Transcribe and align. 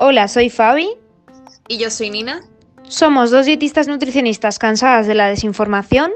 Hola, 0.00 0.28
soy 0.28 0.48
Fabi. 0.48 0.88
Y 1.68 1.78
yo 1.78 1.90
soy 1.90 2.08
Nina. 2.08 2.40
Somos 2.84 3.30
dos 3.30 3.44
dietistas 3.44 3.86
nutricionistas 3.88 4.58
cansadas 4.58 5.06
de 5.06 5.14
la 5.14 5.28
desinformación. 5.28 6.12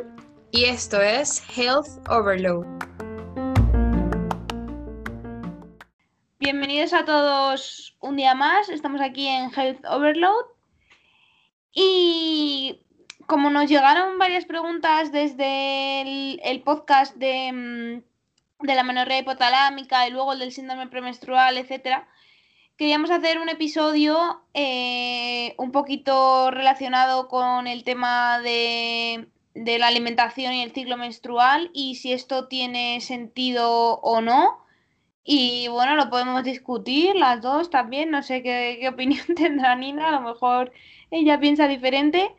Y 0.52 0.64
esto 0.64 1.02
es 1.02 1.42
Health 1.54 1.88
Overload. 2.08 2.64
Bienvenidos 6.38 6.94
a 6.94 7.04
todos 7.04 7.94
un 8.00 8.16
día 8.16 8.34
más. 8.34 8.70
Estamos 8.70 9.02
aquí 9.02 9.26
en 9.26 9.50
Health 9.54 9.84
Overload. 9.84 10.46
Y 11.74 12.86
como 13.26 13.50
nos 13.50 13.68
llegaron 13.68 14.18
varias 14.18 14.46
preguntas 14.46 15.12
desde 15.12 16.40
el, 16.50 16.62
podcast 16.62 17.16
de, 17.16 17.52
mm, 17.52 18.11
de 18.62 18.74
la 18.74 18.82
menorrea 18.82 19.18
hipotalámica 19.18 20.06
y 20.06 20.10
luego 20.10 20.32
el 20.32 20.38
del 20.38 20.52
síndrome 20.52 20.86
premenstrual, 20.88 21.58
etcétera, 21.58 22.08
queríamos 22.76 23.10
hacer 23.10 23.38
un 23.38 23.48
episodio 23.48 24.42
eh, 24.54 25.54
un 25.58 25.72
poquito 25.72 26.50
relacionado 26.50 27.28
con 27.28 27.66
el 27.66 27.84
tema 27.84 28.40
de, 28.40 29.28
de, 29.54 29.78
la 29.78 29.88
alimentación 29.88 30.54
y 30.54 30.62
el 30.62 30.72
ciclo 30.72 30.96
menstrual 30.96 31.70
y 31.72 31.96
si 31.96 32.12
esto 32.12 32.48
tiene 32.48 33.00
sentido 33.00 34.00
o 34.00 34.20
no. 34.20 34.64
Y 35.24 35.68
bueno, 35.68 35.94
lo 35.94 36.10
podemos 36.10 36.42
discutir 36.42 37.14
las 37.14 37.40
dos 37.40 37.70
también. 37.70 38.10
No 38.10 38.22
sé 38.22 38.42
qué, 38.42 38.78
qué 38.80 38.88
opinión 38.88 39.24
tendrá 39.36 39.76
Nina, 39.76 40.08
a 40.08 40.12
lo 40.12 40.20
mejor 40.20 40.72
ella 41.10 41.38
piensa 41.38 41.68
diferente. 41.68 42.34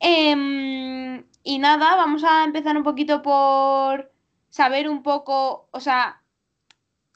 Em, 0.00 1.24
y 1.42 1.58
nada, 1.58 1.96
vamos 1.96 2.24
a 2.24 2.44
empezar 2.44 2.76
un 2.76 2.82
poquito 2.82 3.22
por 3.22 4.10
saber 4.56 4.88
un 4.88 5.02
poco, 5.02 5.68
o 5.70 5.80
sea, 5.80 6.22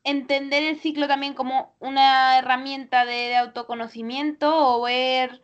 entender 0.04 0.62
el 0.62 0.78
ciclo 0.78 1.08
también 1.08 1.32
como 1.32 1.74
una 1.78 2.36
herramienta 2.38 3.06
de, 3.06 3.34
autoconocimiento 3.34 4.76
o 4.76 4.82
ver 4.82 5.40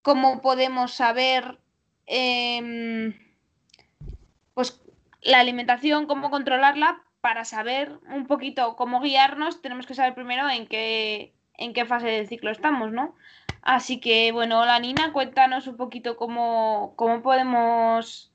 cómo 0.00 0.40
podemos 0.40 0.94
saber 0.94 1.58
em, 2.06 3.12
pues 4.54 4.80
la 5.20 5.40
alimentación, 5.40 6.06
cómo 6.06 6.30
controlarla, 6.30 7.02
para 7.20 7.44
saber 7.44 7.98
un 8.08 8.26
poquito 8.26 8.74
cómo 8.76 9.02
guiarnos, 9.02 9.60
tenemos 9.60 9.86
que 9.86 9.94
saber 9.94 10.14
primero 10.14 10.48
en 10.48 10.66
qué, 10.66 11.34
en 11.58 11.74
qué 11.74 11.84
fase 11.84 12.06
del 12.06 12.26
ciclo 12.26 12.50
estamos, 12.50 12.90
¿no? 12.90 13.14
Así 13.60 14.00
que, 14.00 14.32
bueno, 14.32 14.60
hola 14.60 14.78
Nina, 14.78 15.12
cuéntanos 15.12 15.66
un 15.66 15.76
poquito 15.76 16.16
cómo, 16.16 16.94
cómo 16.96 17.22
podemos 17.22 18.33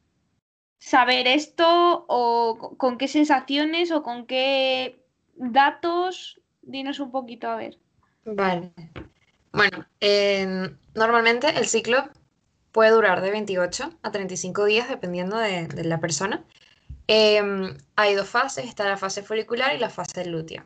saber 0.79 1.27
esto 1.27 2.05
o 2.07 2.75
con 2.77 2.97
qué 2.97 3.07
sensaciones 3.07 3.91
o 3.91 4.01
con 4.01 4.25
qué 4.25 5.03
datos. 5.35 6.41
Dinos 6.61 6.99
un 6.99 7.11
poquito 7.11 7.47
a 7.47 7.55
ver. 7.55 7.77
Vale. 8.25 8.71
Bueno, 9.51 9.85
normalmente 10.95 11.49
el 11.49 11.65
ciclo 11.65 12.09
puede 12.71 12.91
durar 12.91 13.21
de 13.21 13.31
28 13.31 13.97
a 14.01 14.11
35 14.11 14.65
días 14.65 14.89
dependiendo 14.89 15.37
de, 15.37 15.67
la 15.83 15.99
persona. 15.99 16.43
Em, 17.07 17.75
hay 17.95 18.13
dos 18.13 18.29
fases, 18.29 18.65
está 18.65 18.87
la 18.87 18.97
fase 18.97 19.23
folicular 19.23 19.75
y 19.75 19.79
la 19.79 19.89
fase 19.89 20.25
lútea. 20.25 20.65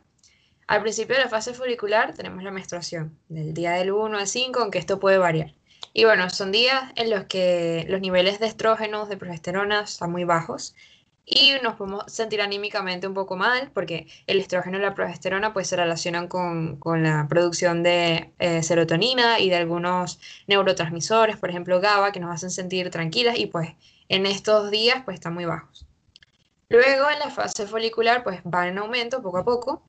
Al 0.67 0.81
principio 0.81 1.15
de 1.15 1.23
la 1.23 1.29
fase 1.29 1.53
folicular 1.53 2.13
tenemos 2.13 2.43
la 2.43 2.51
menstruación, 2.51 3.17
del 3.29 3.53
día 3.53 3.71
del 3.73 3.91
1 3.91 4.17
al 4.17 4.27
5, 4.27 4.59
aunque 4.59 4.79
esto 4.79 4.99
puede 4.99 5.17
variar. 5.17 5.53
Y 5.93 6.05
bueno, 6.05 6.29
son 6.29 6.51
días 6.51 6.91
en 6.95 7.09
los 7.09 7.25
que 7.25 7.85
los 7.87 8.01
niveles 8.01 8.39
de 8.39 8.47
estrógenos, 8.47 9.09
de 9.09 9.17
progesterona 9.17 9.81
están 9.81 10.11
muy 10.11 10.23
bajos 10.23 10.75
y 11.25 11.53
nos 11.61 11.75
podemos 11.75 12.11
sentir 12.11 12.41
anímicamente 12.41 13.07
un 13.07 13.13
poco 13.13 13.37
mal 13.37 13.71
porque 13.73 14.07
el 14.27 14.39
estrógeno 14.39 14.77
y 14.77 14.81
la 14.81 14.93
progesterona 14.93 15.53
pues 15.53 15.67
se 15.67 15.77
relacionan 15.77 16.27
con, 16.27 16.79
la 17.01 17.27
producción 17.29 17.83
de 17.83 18.31
eh, 18.39 18.63
serotonina 18.63 19.39
y 19.39 19.49
de 19.49 19.55
algunos 19.55 20.19
neurotransmisores, 20.47 21.37
por 21.37 21.49
ejemplo 21.49 21.79
GABA, 21.79 22.11
que 22.11 22.19
nos 22.19 22.33
hacen 22.33 22.51
sentir 22.51 22.89
tranquilas 22.89 23.37
y 23.37 23.45
pues 23.45 23.69
en 24.09 24.25
estos 24.25 24.69
días 24.71 25.03
pues 25.05 25.15
están 25.15 25.33
muy 25.33 25.45
bajos. 25.45 25.85
Luego 26.69 27.09
en 27.09 27.19
la 27.19 27.29
fase 27.29 27.67
folicular 27.67 28.23
pues 28.23 28.41
van 28.43 28.69
en 28.69 28.77
aumento 28.79 29.21
poco 29.21 29.37
a 29.37 29.45
poco 29.45 29.83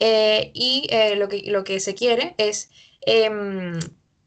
eh, 0.00 0.50
y 0.52 0.86
eh, 0.90 1.16
lo, 1.16 1.28
que, 1.28 1.42
lo 1.46 1.64
que 1.64 1.80
se 1.80 1.94
quiere 1.94 2.34
es, 2.38 2.70
em, 3.02 3.78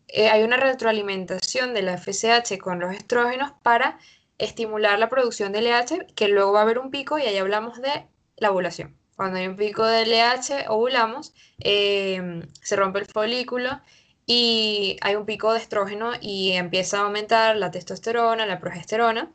eh, 0.07 0.29
hay 0.29 0.43
una 0.43 0.57
retroalimentación 0.57 1.73
de 1.73 1.81
la 1.81 1.97
FSH 1.97 2.57
con 2.59 2.79
los 2.79 2.93
estrógenos 2.95 3.51
para 3.63 3.99
estimular 4.37 4.99
la 4.99 5.09
producción 5.09 5.51
de 5.51 5.61
LH, 5.61 6.07
que 6.15 6.27
luego 6.27 6.53
va 6.53 6.59
a 6.59 6.63
haber 6.63 6.79
un 6.79 6.91
pico 6.91 7.17
y 7.17 7.23
ahí 7.23 7.37
hablamos 7.37 7.81
de 7.81 8.07
la 8.37 8.51
ovulación. 8.51 8.95
Cuando 9.15 9.39
hay 9.39 9.47
un 9.47 9.55
pico 9.55 9.85
de 9.85 10.05
LH, 10.05 10.69
ovulamos, 10.69 11.33
em, 11.59 12.43
se 12.61 12.75
rompe 12.75 12.99
el 12.99 13.07
folículo 13.07 13.81
y 14.25 14.97
hay 15.01 15.15
un 15.15 15.25
pico 15.25 15.53
de 15.53 15.59
estrógeno 15.59 16.11
y 16.21 16.51
empieza 16.51 16.99
a 16.99 17.01
aumentar 17.05 17.55
la 17.57 17.71
testosterona, 17.71 18.45
la 18.45 18.59
progesterona. 18.59 19.31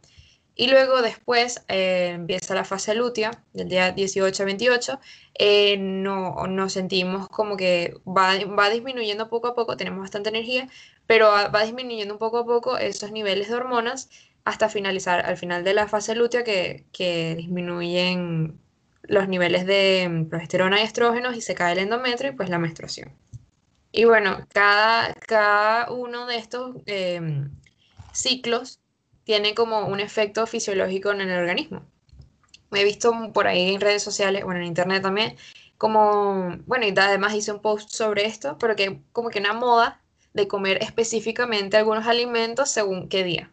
Y 0.55 0.69
luego 0.69 1.01
después 1.01 1.65
eh, 1.69 2.13
empieza 2.15 2.55
la 2.55 2.65
fase 2.65 2.95
lútea, 2.95 3.43
del 3.55 3.69
día 3.69 3.93
18 3.93 4.43
a 4.43 4.47
28, 4.47 5.01
eh, 5.35 5.77
no, 5.79 6.47
nos 6.47 6.75
sentimos 6.75 7.29
como 7.29 7.57
que 7.57 7.95
va, 8.07 8.33
va, 8.45 8.69
disminuyendo 8.71 9.31
poco 9.31 9.49
a 9.49 9.55
poco, 9.55 9.77
tenemos 9.77 10.01
bastante 10.01 10.29
energía, 10.29 10.69
pero 11.07 11.29
va 11.29 11.65
disminuyendo 11.65 12.19
poco 12.19 12.39
a 12.39 12.47
poco 12.47 12.77
esos 12.77 13.13
niveles 13.13 13.49
de 13.49 13.55
hormonas 13.55 14.11
hasta 14.45 14.69
finalizar, 14.69 15.25
al 15.25 15.37
final 15.39 15.65
de 15.65 15.75
la 15.75 15.89
fase 15.89 16.15
lútea, 16.15 16.45
que, 16.45 16.85
que 16.93 17.35
disminuyen 17.37 18.61
los 19.03 19.29
niveles 19.29 19.67
de 19.67 20.27
progesterona 20.31 20.81
y 20.81 20.85
estrógenos 20.85 21.37
y 21.37 21.41
se 21.41 21.55
cae 21.55 21.73
el 21.73 21.79
endometrio 21.81 22.33
y 22.33 22.35
pues 22.35 22.51
la 22.51 22.59
menstruación. 22.59 23.13
Y 23.93 24.05
bueno, 24.05 24.47
cada, 24.53 25.15
cada 25.15 25.91
uno 25.93 26.27
de 26.27 26.37
estos 26.37 26.77
eh, 26.87 27.47
ciclos 28.13 28.82
tiene 29.25 29.55
como 29.55 29.87
un 29.87 30.01
efecto 30.01 30.47
fisiológico 30.47 31.13
en 31.13 31.21
el 31.23 31.39
organismo. 31.39 31.85
Me 32.71 32.81
he 32.81 32.85
visto 32.85 33.13
por 33.33 33.47
ahí 33.47 33.75
en 33.75 33.81
redes 33.81 34.03
sociales, 34.03 34.45
bueno, 34.45 34.61
en 34.61 34.67
internet 34.67 35.03
también, 35.03 35.37
como, 35.79 36.57
bueno, 36.67 36.87
y 36.87 36.95
además 36.97 37.35
hice 37.35 37.53
un 37.53 37.61
post 37.61 37.91
sobre 37.91 38.27
esto, 38.27 38.57
pero 38.59 38.77
que 38.77 39.01
como 39.13 39.31
que 39.31 39.41
una 39.41 39.53
moda 39.53 40.01
de 40.33 40.49
comer 40.49 40.79
específicamente 40.83 41.77
algunos 41.77 42.07
alimentos 42.07 42.71
según 42.71 43.09
qué 43.09 43.25
día. 43.25 43.51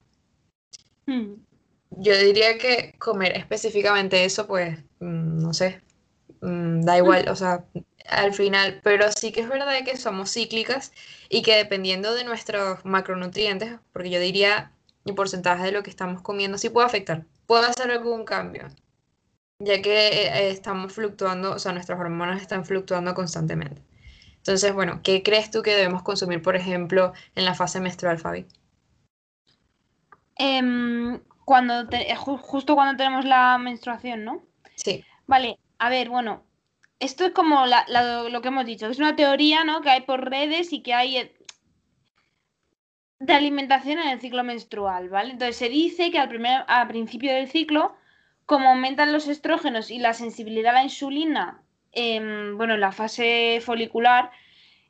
Hmm. 1.06 1.34
Yo 1.92 2.18
diría 2.18 2.58
que 2.58 2.96
comer 3.00 3.36
específicamente 3.36 4.24
eso, 4.24 4.48
pues, 4.48 4.78
mm, 5.00 5.42
no 5.42 5.54
sé, 5.54 5.82
mm, 6.42 6.82
da 6.82 6.98
igual, 6.98 7.28
o 7.30 7.36
sea, 7.36 7.66
al 8.08 8.34
final, 8.34 8.80
pero 8.84 9.12
sí 9.12 9.32
que 9.32 9.42
es 9.42 9.50
verdad 9.50 9.84
que 9.84 9.98
somos 9.98 10.32
cíclicas 10.32 10.92
y 11.30 11.42
que 11.42 11.56
dependiendo 11.56 12.14
de 12.14 12.24
nuestros 12.24 12.86
macronutrientes, 12.86 13.80
porque 13.92 14.10
yo 14.10 14.20
diría 14.20 14.72
y 15.10 15.14
porcentaje 15.14 15.64
de 15.64 15.72
lo 15.72 15.84
que 15.84 15.90
estamos 15.90 16.22
comiendo 16.22 16.58
sí 16.58 16.70
puede 16.70 16.88
afectar. 16.88 17.26
Puede 17.46 17.68
hacer 17.68 17.92
algún 17.92 18.26
cambio, 18.26 18.68
ya 19.60 19.82
que 19.82 20.08
eh, 20.08 20.50
estamos 20.50 20.94
fluctuando, 20.94 21.52
o 21.52 21.60
sea, 21.60 21.74
nuestras 21.74 22.00
hormonas 22.00 22.42
están 22.42 22.66
fluctuando 22.66 23.14
constantemente. 23.14 23.82
Entonces, 24.38 24.74
bueno, 24.74 25.02
¿qué 25.04 25.22
crees 25.22 25.52
tú 25.52 25.62
que 25.62 25.76
debemos 25.76 26.02
consumir, 26.04 26.42
por 26.42 26.56
ejemplo, 26.56 27.14
en 27.36 27.46
la 27.46 27.54
fase 27.54 27.80
menstrual, 27.80 28.20
Fabi? 28.20 28.46
Em, 30.38 31.20
cuando 31.44 31.74
justo 32.16 32.76
cuando 32.76 32.98
tenemos 32.98 33.26
la 33.26 33.58
menstruación, 33.58 34.24
¿no? 34.24 34.44
Sí. 34.76 35.04
Vale, 35.28 35.60
a 35.78 35.90
ver, 35.90 36.10
bueno, 36.10 36.44
esto 37.00 37.26
es 37.26 37.32
como 37.32 37.66
lo 37.66 38.42
que 38.42 38.48
hemos 38.48 38.66
dicho, 38.66 38.88
es 38.88 39.00
una 39.00 39.16
teoría, 39.16 39.64
¿no? 39.64 39.82
Que 39.82 39.90
hay 39.90 40.02
por 40.02 40.30
redes 40.30 40.72
y 40.72 40.82
que 40.82 40.94
hay 40.94 41.18
eh, 41.18 41.36
de 43.20 43.34
alimentación 43.34 44.00
en 44.00 44.10
el 44.10 44.22
ciclo 44.22 44.44
menstrual, 44.44 45.10
¿vale? 45.10 45.32
Entonces 45.32 45.58
se 45.58 45.70
dice 45.70 46.10
que 46.10 46.20
al, 46.20 46.30
primer, 46.30 46.66
principio 46.88 47.34
del 47.34 47.50
ciclo, 47.50 47.96
como 48.46 48.70
aumentan 48.70 49.14
los 49.14 49.28
estrógenos 49.28 49.92
y 49.92 50.00
la 50.00 50.14
sensibilidad 50.14 50.72
a 50.72 50.80
la 50.80 50.84
insulina, 50.84 51.62
bueno, 51.94 52.76
en 52.76 52.80
la 52.80 52.92
fase 52.92 53.62
folicular, 53.62 54.32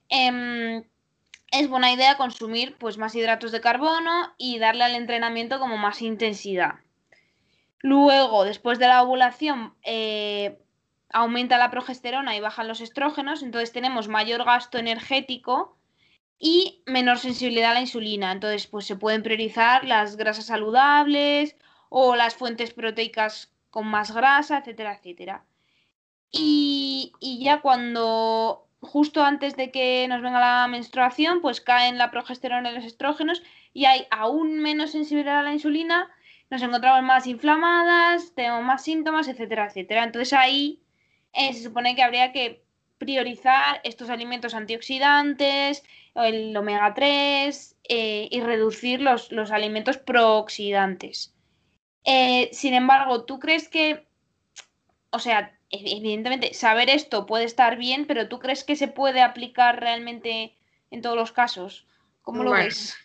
em, 0.09 0.83
es 1.51 1.68
buena 1.68 1.92
idea 1.92 2.18
consumir 2.18 2.75
pues, 2.77 2.98
más 2.98 3.15
hidratos 3.15 3.51
de 3.51 3.62
carbono 3.62 4.33
y 4.38 4.59
darle 4.59 4.83
al 4.83 4.95
entrenamiento 4.95 5.59
como 5.59 5.77
más 5.77 6.01
intensidad. 6.01 6.75
Luego, 7.80 8.44
después 8.44 8.77
de 8.77 8.88
la 8.88 9.01
ovulación, 9.01 9.74
eh, 9.83 10.59
aumenta 11.12 11.57
la 11.57 11.71
progesterona 11.71 12.36
y 12.36 12.42
bajan 12.42 12.68
los 12.68 12.81
estrógenos, 12.81 13.42
entonces 13.42 13.71
tenemos 13.71 14.07
mayor 14.07 14.44
gasto 14.44 14.77
energético 14.77 15.78
y 16.39 16.81
menor 16.86 17.19
sensibilidad 17.19 17.71
a 17.71 17.74
la 17.75 17.81
insulina. 17.81 18.31
Entonces, 18.31 18.65
pues 18.68 18.86
se 18.86 18.95
pueden 18.95 19.24
priorizar 19.24 19.83
las 19.86 20.15
grasas 20.15 20.45
saludables 20.45 21.57
o 21.89 22.15
las 22.15 22.36
fuentes 22.36 22.74
proteicas 22.74 23.51
con 23.69 23.88
más 23.88 24.12
grasa, 24.13 24.59
etcétera, 24.59 24.95
etcétera. 24.95 25.45
Y, 26.31 27.13
ya 27.41 27.62
cuando, 27.62 28.68
justo 28.81 29.24
antes 29.24 29.56
de 29.56 29.71
que 29.71 30.07
nos 30.07 30.21
venga 30.21 30.39
la 30.39 30.68
menstruación, 30.68 31.41
pues 31.41 31.62
caen 31.62 31.97
la 31.97 32.12
progesterona 32.12 32.71
y 32.71 32.75
los 32.75 32.86
estrógenos 32.86 33.41
y 33.74 33.86
hay 33.86 34.07
aún 34.12 34.59
menos 34.59 34.91
sensibilidad 34.91 35.39
a 35.39 35.44
la 35.44 35.53
insulina, 35.53 36.09
nos 36.50 36.62
encontramos 36.62 37.03
más 37.03 37.27
inflamadas, 37.27 38.33
tenemos 38.36 38.63
más 38.63 38.83
síntomas, 38.83 39.27
etcétera, 39.27 39.68
etcétera. 39.68 40.03
Entonces 40.03 40.33
ahí 40.33 40.81
eh, 41.33 41.53
se 41.53 41.63
supone 41.63 41.95
que 41.95 42.03
habría 42.03 42.31
que 42.31 42.63
priorizar 43.00 43.81
estos 43.84 44.10
alimentos 44.12 44.54
antioxidantes, 44.54 45.84
el 46.13 46.56
omega 46.56 46.94
3 46.94 47.75
eh, 47.86 48.28
y 48.30 48.42
reducir 48.42 49.01
los, 49.01 49.31
los 49.31 49.50
alimentos 49.50 49.98
prooxidantes. 49.98 51.34
Eh, 52.04 52.50
sin 52.54 52.74
embargo, 52.75 53.25
¿tú 53.25 53.40
crees 53.40 53.68
que, 53.68 54.07
o 55.10 55.19
sea, 55.19 55.57
evidentemente 55.72 56.54
saber 56.54 56.90
esto 56.90 57.25
puede 57.25 57.46
estar 57.46 57.78
bien, 57.78 58.06
pero 58.06 58.28
¿tú 58.28 58.40
crees 58.40 58.63
que 58.63 58.75
se 58.75 58.88
puede 58.88 59.22
aplicar 59.22 59.80
realmente 59.80 60.56
en 60.92 61.01
todos 61.01 61.16
los 61.16 61.31
casos? 61.31 61.88
¿Cómo 62.22 62.44
lo 62.44 62.51
ves? 62.51 62.96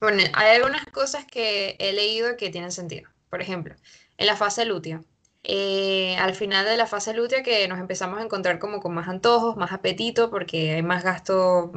Bueno, 0.00 0.22
hay 0.34 0.56
algunas 0.56 0.84
cosas 0.86 1.24
que 1.24 1.76
he 1.78 1.92
leído 1.92 2.36
que 2.36 2.50
tienen 2.50 2.72
sentido. 2.72 3.08
Por 3.30 3.40
ejemplo, 3.40 3.74
en 4.18 4.26
la 4.26 4.36
fase 4.36 4.64
lútea. 4.64 5.02
Eh, 5.46 6.16
al 6.16 6.34
final 6.34 6.64
de 6.64 6.76
la 6.78 6.86
fase 6.86 7.12
lútea 7.12 7.42
que 7.42 7.68
nos 7.68 7.78
empezamos 7.78 8.18
a 8.18 8.22
encontrar 8.22 8.58
como 8.58 8.80
con 8.80 8.94
más 8.94 9.08
antojos, 9.08 9.56
más 9.56 9.72
apetito, 9.72 10.30
porque 10.30 10.72
hay 10.72 10.82
más 10.82 11.04
gasto 11.04 11.70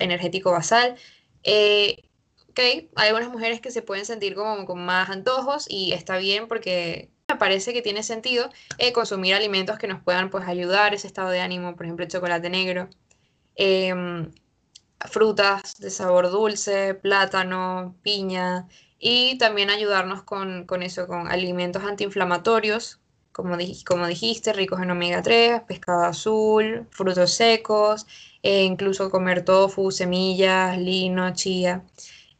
energético 0.00 0.52
basal. 0.52 0.96
Eh, 1.42 2.04
ok, 2.50 2.58
hay 2.94 3.08
algunas 3.08 3.30
mujeres 3.30 3.60
que 3.60 3.72
se 3.72 3.82
pueden 3.82 4.04
sentir 4.06 4.34
como 4.36 4.64
con 4.66 4.84
más 4.84 5.10
antojos 5.10 5.66
y 5.68 5.92
está 5.92 6.16
bien 6.18 6.46
porque 6.48 7.10
me 7.28 7.36
parece 7.36 7.72
que 7.72 7.82
tiene 7.82 8.02
sentido 8.04 8.50
eh, 8.78 8.92
consumir 8.92 9.34
alimentos 9.34 9.78
que 9.78 9.88
nos 9.88 10.02
puedan 10.02 10.30
pues 10.30 10.46
ayudar 10.46 10.94
ese 10.94 11.08
estado 11.08 11.30
de 11.30 11.40
ánimo, 11.40 11.74
por 11.76 11.86
ejemplo, 11.86 12.04
el 12.04 12.10
chocolate 12.10 12.50
negro, 12.50 12.88
em, 13.56 14.30
frutas 15.10 15.76
de 15.78 15.90
sabor 15.90 16.30
dulce, 16.30 16.94
plátano, 16.94 17.96
piña, 18.02 18.68
y 18.98 19.38
también 19.38 19.70
ayudarnos 19.70 20.22
con, 20.24 20.66
con 20.66 20.82
eso, 20.82 21.06
con 21.06 21.28
alimentos 21.28 21.84
antiinflamatorios 21.84 23.00
como, 23.38 23.56
dijiste, 24.06 24.52
ricos 24.52 24.82
en 24.82 24.90
omega 24.90 25.22
3, 25.22 25.62
pescado 25.62 26.04
azul, 26.04 26.86
frutos 26.90 27.32
secos, 27.32 28.06
e 28.42 28.64
incluso 28.64 29.10
comer 29.10 29.44
tofu, 29.44 29.90
semillas, 29.92 30.76
lino, 30.76 31.32
chía. 31.34 31.84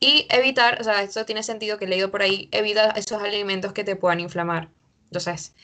Y 0.00 0.26
evitar, 0.28 0.80
o 0.80 0.84
sea, 0.84 1.02
esto 1.02 1.24
tiene 1.24 1.42
sentido 1.42 1.78
que 1.78 1.84
he 1.84 1.88
leído 1.88 2.10
por 2.10 2.22
ahí, 2.22 2.48
evita 2.52 2.90
esos 2.90 3.22
alimentos 3.22 3.72
que 3.72 3.84
te 3.84 3.96
puedan 3.96 4.20
inflamar. 4.20 4.70
Entonces, 5.04 5.54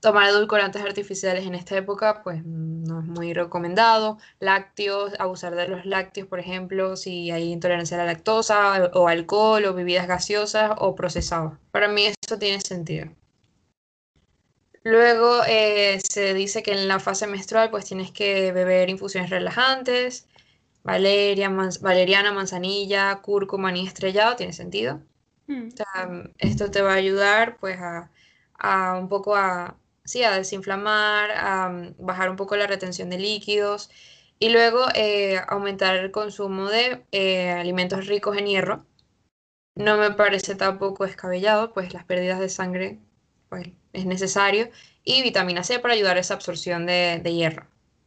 tomar 0.00 0.28
edulcorantes 0.28 0.82
artificiales 0.82 1.46
en 1.46 1.54
esta 1.54 1.76
época, 1.76 2.22
pues 2.22 2.44
no 2.44 3.00
es 3.00 3.06
muy 3.06 3.32
recomendado. 3.32 4.18
Lácteos, 4.40 5.12
abusar 5.18 5.54
de 5.54 5.68
los 5.68 5.86
lácteos, 5.86 6.26
por 6.26 6.40
ejemplo, 6.40 6.96
si 6.96 7.30
hay 7.30 7.52
intolerancia 7.52 7.96
a 7.96 8.00
la 8.00 8.12
lactosa, 8.12 8.90
o 8.94 9.08
alcohol, 9.08 9.64
o 9.66 9.74
bebidas 9.74 10.08
gaseosas, 10.08 10.72
o 10.78 10.94
procesados. 10.94 11.54
Para 11.70 11.88
mí 11.88 12.06
eso 12.06 12.38
tiene 12.38 12.60
sentido. 12.60 13.08
Luego 14.82 15.42
eh, 15.46 16.00
se 16.00 16.32
dice 16.34 16.62
que 16.62 16.72
en 16.72 16.88
la 16.88 17.00
fase 17.00 17.26
menstrual 17.26 17.70
pues 17.70 17.84
tienes 17.84 18.12
que 18.12 18.52
beber 18.52 18.88
infusiones 18.88 19.30
relajantes, 19.30 20.26
valeria, 20.82 21.50
valeriana, 21.80 22.32
manzanilla, 22.32 23.20
cúrcuma, 23.22 23.64
maní 23.64 23.86
estrellado, 23.86 24.36
tiene 24.36 24.52
sentido. 24.52 25.02
Hmm. 25.46 25.68
esto 26.38 26.70
te 26.70 26.80
va 26.80 26.92
a 26.92 26.94
ayudar 26.94 27.56
pues 27.58 27.76
a, 27.80 28.98
un 28.98 29.08
poco 29.08 29.34
a, 29.34 29.76
sí, 30.04 30.22
a 30.22 30.30
desinflamar, 30.32 31.32
a 31.32 31.68
mm, 31.68 31.94
bajar 31.98 32.30
un 32.30 32.36
poco 32.36 32.56
la 32.56 32.68
retención 32.68 33.10
de 33.10 33.18
líquidos 33.18 33.90
y 34.38 34.50
luego 34.50 34.86
eh, 34.94 35.40
aumentar 35.48 35.96
el 35.96 36.10
consumo 36.12 36.68
de 36.68 37.04
eh, 37.12 37.50
alimentos 37.50 38.06
ricos 38.06 38.36
en 38.38 38.46
hierro. 38.46 38.86
No 39.74 39.96
me 39.98 40.12
parece 40.12 40.54
tampoco 40.54 41.04
escabellado, 41.04 41.72
pues 41.72 41.92
las 41.94 42.04
pérdidas 42.04 42.40
de 42.40 42.48
sangre 42.48 43.00
pues, 43.50 43.68
es 43.92 44.06
necesario, 44.06 44.70
y 45.04 45.22
vitamina 45.22 45.64
C 45.64 45.80
para 45.80 45.92
ayudar 45.92 46.16
a 46.16 46.20
esa 46.20 46.34
absorción 46.34 46.86
de, 46.86 47.20
hierro. 47.24 47.66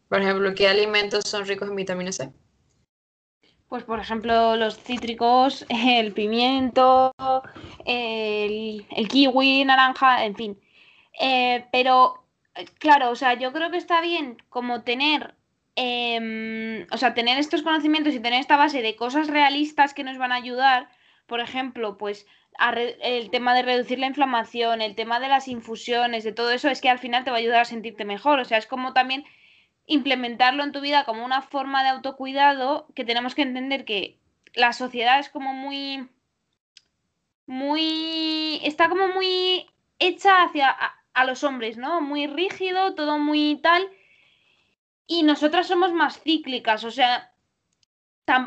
Por 0.09 0.21
ejemplo, 0.21 0.55
¿qué 0.55 0.67
alimentos 0.67 1.25
son 1.25 1.45
ricos 1.45 1.69
en 1.69 1.75
vitamina 1.75 2.11
C? 2.11 2.31
Pues 3.67 3.83
por 3.83 3.99
ejemplo 3.99 4.55
los 4.55 4.77
cítricos, 4.77 5.65
el 5.69 6.13
pimiento, 6.13 7.11
el, 7.85 8.85
kiwi, 9.09 9.65
naranja, 9.65 10.25
en 10.25 10.35
fin. 10.35 10.59
Eh, 11.19 11.65
pero 11.71 12.25
claro, 12.79 13.11
o 13.11 13.15
sea, 13.15 13.33
yo 13.33 13.51
creo 13.51 13.69
que 13.69 13.77
está 13.77 13.99
bien 13.99 14.37
como 14.49 14.83
tener, 14.83 15.35
em, 15.75 16.87
o 16.91 16.97
sea, 16.97 17.13
tener 17.13 17.37
estos 17.37 17.63
conocimientos 17.63 18.13
y 18.13 18.19
tener 18.19 18.39
esta 18.39 18.57
base 18.57 18.81
de 18.81 18.95
cosas 18.95 19.27
realistas 19.27 19.93
que 19.93 20.03
nos 20.03 20.17
van 20.17 20.31
a 20.31 20.35
ayudar. 20.35 20.89
Por 21.25 21.39
ejemplo, 21.39 21.97
pues 21.97 22.25
el 23.01 23.29
tema 23.31 23.55
de 23.55 23.63
reducir 23.63 23.99
la 23.99 24.07
inflamación, 24.07 24.81
el 24.81 24.95
tema 24.95 25.19
de 25.19 25.27
las 25.27 25.47
infusiones, 25.47 26.23
de 26.23 26.33
todo 26.33 26.51
eso, 26.51 26.69
es 26.69 26.81
que 26.81 26.89
al 26.89 26.99
final 26.99 27.23
te 27.23 27.31
va 27.31 27.37
a 27.37 27.39
ayudar 27.39 27.61
a 27.61 27.65
sentirte 27.65 28.05
mejor. 28.05 28.39
O 28.39 28.45
sea, 28.45 28.57
es 28.57 28.67
como 28.67 28.93
también 28.93 29.25
implementarlo 29.85 30.63
en 30.63 30.71
tu 30.71 30.81
vida 30.81 31.05
como 31.05 31.25
una 31.25 31.41
forma 31.41 31.83
de 31.83 31.89
autocuidado 31.89 32.87
que 32.95 33.03
tenemos 33.03 33.35
que 33.35 33.41
entender 33.41 33.85
que 33.85 34.17
la 34.53 34.71
sociedad 34.73 35.19
es 35.19 35.29
como 35.29 35.53
muy 35.53 36.09
muy 37.45 38.61
está 38.63 38.87
como 38.87 39.09
muy 39.09 39.67
hecha 39.99 40.43
hacia 40.43 40.69
a, 41.13 41.25
los 41.25 41.43
hombres, 41.43 41.77
¿no? 41.77 42.01
Muy 42.01 42.27
rígido, 42.27 42.95
todo 42.95 43.19
muy 43.19 43.59
tal 43.61 43.89
y 45.05 45.23
nosotras 45.23 45.67
somos 45.67 45.91
más 45.91 46.21
cíclicas, 46.21 46.83
o 46.85 46.91
sea, 46.91 47.33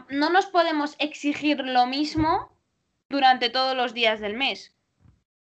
no 0.08 0.30
nos 0.30 0.46
podemos 0.46 0.96
exigir 0.98 1.60
lo 1.60 1.86
mismo 1.86 2.55
durante 3.08 3.50
todos 3.50 3.76
los 3.76 3.94
días 3.94 4.20
del 4.20 4.34
mes. 4.34 4.74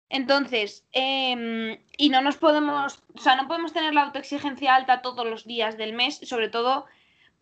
Entonces, 0.09 0.85
em, 0.91 1.77
y 1.97 2.09
no 2.09 2.21
nos 2.21 2.37
podemos, 2.37 3.03
o 3.15 3.19
sea, 3.19 3.35
no 3.35 3.47
podemos 3.47 3.73
tener 3.73 3.93
la 3.93 4.03
autoexigencia 4.03 4.75
alta 4.75 5.01
todos 5.01 5.25
los 5.25 5.45
días 5.45 5.77
del 5.77 5.93
mes, 5.93 6.19
sobre 6.23 6.49
todo, 6.49 6.87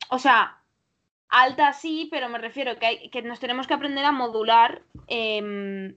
o 0.10 0.20
sea, 0.20 0.62
alta 1.30 1.74
sí, 1.74 2.10
pero 2.12 2.30
me 2.30 2.40
refiero 2.40 2.78
que, 2.78 2.86
hay, 2.86 3.10
que 3.10 3.22
nos 3.22 3.40
tenemos 3.40 3.68
que 3.68 3.74
aprender 3.74 4.06
a 4.06 4.12
modular 4.12 4.82
em, 5.08 5.96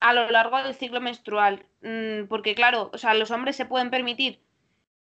a 0.00 0.12
lo 0.14 0.30
largo 0.30 0.58
del 0.62 0.74
ciclo 0.74 1.00
menstrual. 1.00 1.66
Mm, 1.82 2.26
porque 2.28 2.54
claro, 2.54 2.90
o 2.92 2.98
sea, 2.98 3.14
los 3.14 3.30
hombres 3.30 3.56
se 3.56 3.66
pueden 3.66 3.90
permitir 3.90 4.40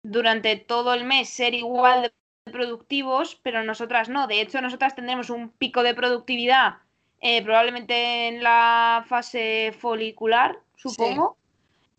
durante 0.02 0.56
todo 0.56 0.94
el 0.94 1.04
mes 1.04 1.28
ser 1.28 1.54
igual 1.54 2.02
de 2.02 2.52
productivos, 2.52 3.36
pero 3.42 3.62
nosotras 3.64 4.08
no. 4.08 4.26
De 4.26 4.40
hecho, 4.40 4.60
nosotras 4.62 4.94
tendremos 4.94 5.30
un 5.30 5.50
pico 5.50 5.82
de 5.82 5.94
productividad 5.94 6.78
eh, 7.24 7.40
probablemente 7.44 8.26
en 8.26 8.42
la 8.42 9.04
fase 9.06 9.72
folicular, 9.78 10.58
supongo. 10.74 11.36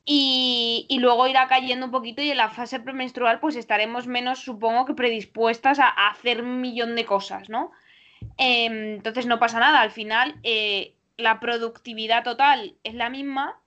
Y, 0.05 0.85
luego 0.99 1.27
irá 1.27 1.47
cayendo 1.47 1.85
un 1.85 1.93
poquito 1.93 2.21
y 2.21 2.29
en 2.29 2.35
la 2.35 2.49
fase 2.49 2.81
premenstrual 2.81 3.39
pues 3.39 3.55
estaremos 3.55 4.05
menos, 4.05 4.39
supongo 4.39 4.83
que 4.83 4.95
predispuestas 4.95 5.79
a, 5.79 5.87
hacer 5.87 6.41
un 6.43 6.59
millón 6.59 6.97
de 6.97 7.05
cosas, 7.05 7.47
¿no? 7.47 7.71
Em, 8.35 8.95
entonces 8.95 9.25
no 9.25 9.39
pasa 9.39 9.61
nada, 9.61 9.79
al 9.79 9.91
final 9.91 10.35
eh, 10.43 10.93
la 11.15 11.39
productividad 11.39 12.25
total 12.25 12.75
es 12.83 12.93
la 12.93 13.09
misma, 13.09 13.61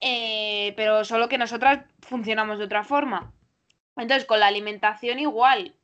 eh, 0.00 0.74
pero 0.76 1.06
solo 1.06 1.30
que 1.30 1.38
nosotras 1.38 1.86
funcionamos 2.00 2.58
de 2.58 2.66
otra 2.66 2.84
forma. 2.84 3.32
Entonces 3.96 4.26
con 4.26 4.38
la 4.38 4.48
alimentación 4.48 5.18
igual, 5.18 5.74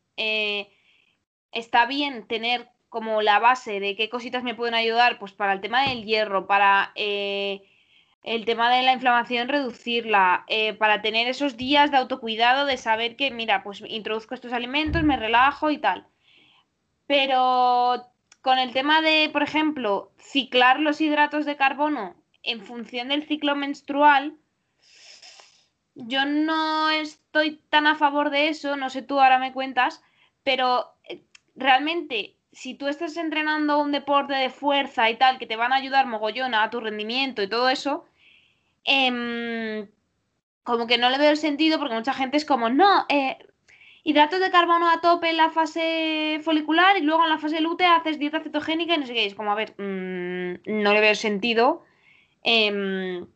está 1.53 1.87
bien 1.87 2.27
tener 2.27 2.69
como 2.91 3.23
la 3.23 3.39
base 3.39 3.81
de 3.81 3.97
qué 3.97 4.11
cositas 4.11 4.43
me 4.43 4.55
pueden 4.55 4.75
ayudar, 4.75 5.19
pues 5.19 5.33
para 5.33 5.53
el 5.55 5.61
tema 5.61 5.89
del 5.89 6.05
hierro, 6.05 6.47
para 6.47 6.93
eh, 6.97 7.63
el 8.23 8.45
tema 8.45 8.75
de 8.75 8.83
la 8.83 8.93
inflamación, 8.93 9.49
reducirla, 9.49 10.45
eh, 10.49 10.75
para 10.75 11.01
tener 11.01 11.29
esos 11.29 11.57
días 11.57 11.91
de 11.91 11.97
autocuidado, 11.97 12.67
de 12.67 12.77
saber 12.77 13.17
que, 13.17 13.31
mira, 13.31 13.63
pues 13.63 13.83
introduzco 13.87 14.35
estos 14.35 14.53
alimentos, 14.53 15.05
me 15.05 15.17
relajo 15.17 15.71
y 15.71 15.79
tal. 15.79 16.07
Pero 17.07 18.07
con 18.43 18.59
el 18.59 18.73
tema 18.73 19.01
de, 19.03 19.31
por 19.33 19.43
ejemplo, 19.43 20.13
ciclar 20.19 20.81
los 20.81 21.01
hidratos 21.01 21.47
de 21.47 21.57
carbono 21.57 22.17
en 22.43 22.61
función 22.61 23.09
del 23.09 23.27
ciclo 23.27 23.55
menstrual, 23.55 24.37
yo 25.95 26.25
no 26.25 26.91
estoy 26.91 27.61
tan 27.69 27.87
a 27.87 27.95
favor 27.95 28.31
de 28.31 28.49
eso, 28.49 28.77
no 28.77 28.91
sé 28.91 29.03
tú 29.03 29.21
ahora 29.21 29.39
me 29.39 29.53
cuentas, 29.53 30.03
pero 30.43 30.95
eh, 31.05 31.23
realmente 31.55 32.37
si 32.53 32.75
tú 32.75 32.89
estás 32.89 33.17
entrenando 33.17 33.79
un 33.79 33.93
deporte 33.93 34.35
de 34.35 34.51
fuerza 34.51 35.09
y 35.11 35.17
tal, 35.17 35.39
que 35.39 35.47
te 35.47 35.57
van 35.57 35.73
a 35.73 35.77
ayudar 35.77 36.07
mogollón 36.07 36.55
a 36.55 36.71
tu 36.71 36.81
rendimiento 36.81 37.43
y 37.43 37.49
todo 37.49 37.69
eso, 37.69 38.07
em, 38.85 39.89
como 40.65 40.87
que 40.87 40.99
no 40.99 41.11
le 41.11 41.19
veo 41.19 41.31
el 41.31 41.37
sentido 41.37 41.79
porque 41.79 41.95
mucha 41.95 42.15
gente 42.15 42.37
es 42.37 42.45
como, 42.45 42.69
no, 42.71 43.07
eh, 43.09 43.39
hidratos 44.05 44.41
de 44.41 44.51
carbono 44.51 44.91
a 44.91 45.01
tope 45.01 45.31
en 45.31 45.37
la 45.37 45.51
fase 45.51 46.41
folicular 46.43 46.97
y 46.97 47.03
luego 47.03 47.23
en 47.23 47.31
la 47.31 47.39
fase 47.39 47.61
lútea 47.61 47.97
haces 47.97 48.19
dieta 48.19 48.41
cetogénica 48.41 48.95
y 48.95 48.99
no 48.99 49.07
sé 49.07 49.15
qué. 49.15 49.27
Es 49.27 49.35
como, 49.35 49.53
a 49.53 49.55
ver, 49.55 49.75
mm, 49.79 50.61
no 50.83 50.93
le 50.93 51.01
veo 51.01 51.11
el 51.11 51.17
sentido 51.17 51.85
em, 52.43 53.27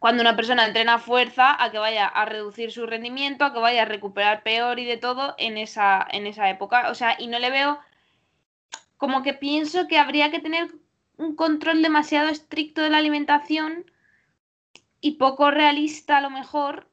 cuando 0.00 0.22
una 0.22 0.36
persona 0.36 0.66
entrena 0.66 0.98
fuerza 0.98 1.62
a 1.62 1.70
que 1.70 1.78
vaya 1.78 2.06
a 2.08 2.24
reducir 2.24 2.72
su 2.72 2.86
rendimiento, 2.86 3.44
a 3.44 3.52
que 3.52 3.60
vaya 3.60 3.82
a 3.82 3.84
recuperar 3.84 4.42
peor 4.42 4.78
y 4.78 4.84
de 4.86 4.96
todo 4.96 5.34
en 5.38 5.56
esa, 5.58 6.06
en 6.10 6.26
esa 6.26 6.50
época. 6.50 6.90
O 6.90 6.94
sea, 6.94 7.16
y 7.18 7.28
no 7.28 7.38
le 7.38 7.50
veo 7.50 7.78
como 9.02 9.24
que 9.24 9.34
pienso 9.34 9.88
que 9.88 9.98
habría 9.98 10.30
que 10.30 10.38
tener 10.38 10.70
un 11.16 11.34
control 11.34 11.82
demasiado 11.82 12.28
estricto 12.28 12.82
de 12.82 12.90
la 12.90 12.98
alimentación 12.98 13.84
y 15.00 15.16
poco 15.16 15.50
realista 15.50 16.18
a 16.18 16.20
lo 16.20 16.30
mejor 16.30 16.88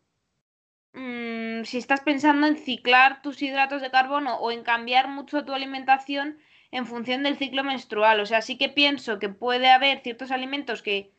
mm, 0.94 1.66
si 1.66 1.78
estás 1.78 2.02
pensando 2.02 2.48
en 2.48 2.58
ciclar 2.58 3.22
tus 3.22 3.40
hidratos 3.44 3.84
de 3.84 3.92
carbono 3.92 4.38
o 4.38 4.50
en 4.50 4.64
cambiar 4.64 5.08
mucho 5.08 5.46
tu 5.46 5.54
alimentación 5.54 6.40
en 6.72 6.88
función 6.88 7.22
del 7.22 7.38
ciclo 7.38 7.64
menstrual. 7.64 8.20
O 8.22 8.26
sea, 8.26 8.42
sí 8.42 8.58
que 8.58 8.70
pienso 8.70 9.20
que 9.20 9.30
puede 9.30 9.70
haber 9.70 10.02
ciertos 10.02 10.32
alimentos 10.32 10.82
que 10.82 11.12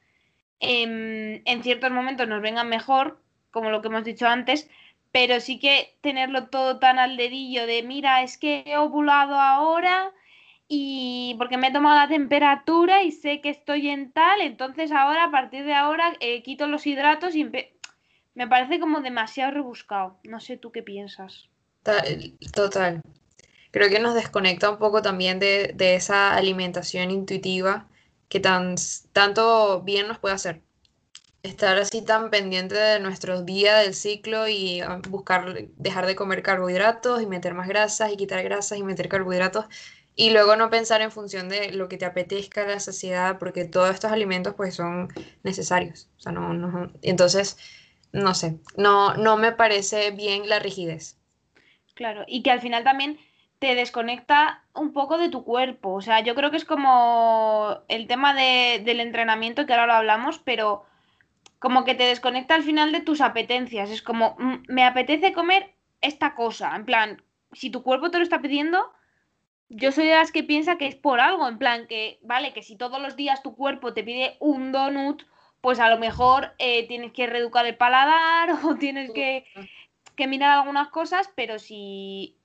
em, 0.59 1.41
en 1.45 1.63
ciertos 1.63 1.93
momentos 1.93 2.27
nos 2.27 2.43
vengan 2.43 2.69
mejor, 2.69 3.23
como 3.53 3.71
lo 3.71 3.81
que 3.81 3.87
hemos 3.87 4.03
dicho 4.03 4.27
antes, 4.27 4.69
pero 5.13 5.39
sí 5.39 5.61
que 5.61 5.97
tenerlo 6.01 6.49
todo 6.49 6.81
tan 6.81 6.99
al 6.99 7.17
dedillo 7.17 7.65
de, 7.69 7.85
mira, 7.85 8.23
es 8.25 8.37
que 8.37 8.65
he 8.67 8.77
ovulado 8.77 9.39
ahora 9.39 10.13
y 10.73 11.35
porque 11.37 11.57
me 11.57 11.67
he 11.67 11.73
tomado 11.73 11.97
la 11.97 12.07
temperatura 12.07 13.03
y 13.03 13.11
sé 13.11 13.41
que 13.41 13.51
estoy 13.51 13.89
en 13.89 14.13
tal, 14.13 14.41
entonces 14.41 14.93
ahora, 14.93 15.25
a 15.25 15.31
partir 15.33 15.65
de 15.65 15.75
ahora, 15.75 16.13
eh, 16.21 16.45
quito 16.45 16.69
los 16.69 16.87
hidratos 16.87 17.35
y 17.35 17.45
me 18.35 18.47
parece 18.49 18.79
como 18.79 19.01
demasiado 19.01 19.51
rebuscado. 19.51 20.21
No 20.23 20.39
sé 20.39 20.57
tú 20.57 20.71
qué 20.71 20.85
piensas. 20.85 21.49
Total. 22.55 23.03
Creo 23.73 23.91
que 23.91 23.99
nos 23.99 24.15
desconecta 24.15 24.71
un 24.71 24.79
poco 24.79 25.03
también 25.03 25.41
de, 25.41 25.75
esa 25.77 26.37
alimentación 26.37 27.11
intuitiva 27.11 27.89
que 28.29 28.39
tan, 28.39 28.77
tanto 29.13 29.83
bien 29.83 30.07
nos 30.07 30.21
puede 30.21 30.37
hacer 30.37 30.63
estar 31.43 31.79
así 31.79 32.03
tan 32.03 32.31
pendiente 32.31 32.75
de 32.75 33.01
nuestro 33.01 33.43
día 33.43 33.79
del 33.79 33.95
ciclo 33.95 34.47
y 34.47 34.83
ah, 34.83 35.01
buscar 35.09 35.69
dejar 35.79 36.07
de 36.07 36.15
comer 36.15 36.43
carbohidratos 36.43 37.23
y 37.23 37.27
meter 37.27 37.55
más 37.55 37.67
grasas 37.67 38.13
y 38.13 38.17
quitar 38.17 38.43
grasas 38.43 38.79
y 38.79 38.83
meter 38.83 39.09
carbohidratos 39.09 39.65
y 40.15 40.31
luego 40.31 40.57
no 40.57 40.71
pensar 40.71 41.01
en 41.03 41.11
función 41.11 41.49
de 41.49 41.73
lo 41.73 41.89
que 41.89 41.97
te 41.97 42.05
apetezca 42.05 42.67
la 42.67 42.81
saciedad 42.81 43.39
porque 43.39 43.65
todos 43.65 43.91
estos 43.91 44.13
alimentos 44.13 44.55
pues 44.55 44.75
son 44.75 45.09
necesarios 45.43 46.09
o 46.19 46.21
sea 46.21 46.33
no, 46.33 46.53
no 46.53 46.93
entonces 47.03 47.57
no 48.13 48.35
sé 48.35 48.59
no 48.77 49.15
no 49.15 49.37
me 49.37 49.53
parece 49.53 50.11
bien 50.11 50.49
la 50.49 50.59
rigidez 50.59 51.19
claro 51.95 52.25
y 52.27 52.43
que 52.43 52.51
al 52.51 52.61
final 52.61 52.85
también 52.85 53.19
te 53.59 53.75
desconecta 53.75 54.65
un 54.75 54.93
poco 54.93 55.19
de 55.19 55.29
tu 55.29 55.45
cuerpo 55.45 55.95
o 55.95 56.01
sea 56.01 56.21
yo 56.21 56.35
creo 56.35 56.51
que 56.51 56.57
es 56.57 56.65
como 56.65 57.79
el 57.89 58.07
tema 58.07 58.35
de, 58.35 58.83
del 58.85 59.01
entrenamiento 59.01 59.67
que 59.67 59.73
ahora 59.73 59.87
lo 59.87 59.95
hablamos 59.95 60.39
pero 60.39 60.85
como 61.61 61.85
que 61.85 61.95
te 61.95 62.05
desconecta 62.05 62.55
al 62.55 62.65
final 62.65 62.91
de 62.91 63.03
tus 63.03 63.21
apetencias. 63.21 63.91
Es 63.91 64.03
como, 64.03 64.35
mm, 64.39 64.65
me 64.69 64.85
apetece 64.85 65.33
comer 65.33 65.75
esta 66.01 66.35
cosa. 66.35 66.75
En 66.75 66.85
plan, 66.87 67.23
si 67.53 67.71
tu 67.71 67.83
cuerpo 67.83 68.11
te 68.11 68.17
lo 68.17 68.25
está 68.25 68.41
pidiendo, 68.41 68.91
yo 69.71 69.93
soy 69.93 70.09
de 70.09 70.17
las 70.17 70.33
que 70.33 70.43
piensa 70.43 70.77
que 70.77 70.87
es 70.87 70.97
por 70.97 71.21
algo. 71.21 71.49
En 71.49 71.59
plan, 71.59 71.87
que, 71.87 72.19
vale, 72.23 72.53
que 72.53 72.63
si 72.63 72.77
todos 72.77 73.01
los 73.01 73.17
días 73.17 73.43
tu 73.43 73.55
cuerpo 73.55 73.95
te 73.95 74.05
pide 74.05 74.37
un 74.41 74.73
donut, 74.73 75.23
pues 75.61 75.79
a 75.79 75.89
lo 75.89 75.99
mejor 75.99 76.53
eh, 76.59 76.87
tienes 76.89 77.13
que 77.13 77.27
reeducar 77.27 77.65
el 77.67 77.77
paladar 77.77 78.51
o 78.65 78.75
tienes 78.77 79.13
que, 79.13 79.45
que 80.17 80.27
mirar 80.27 80.59
algunas 80.59 80.89
cosas, 80.89 81.31
pero 81.35 81.59
si 81.59 82.37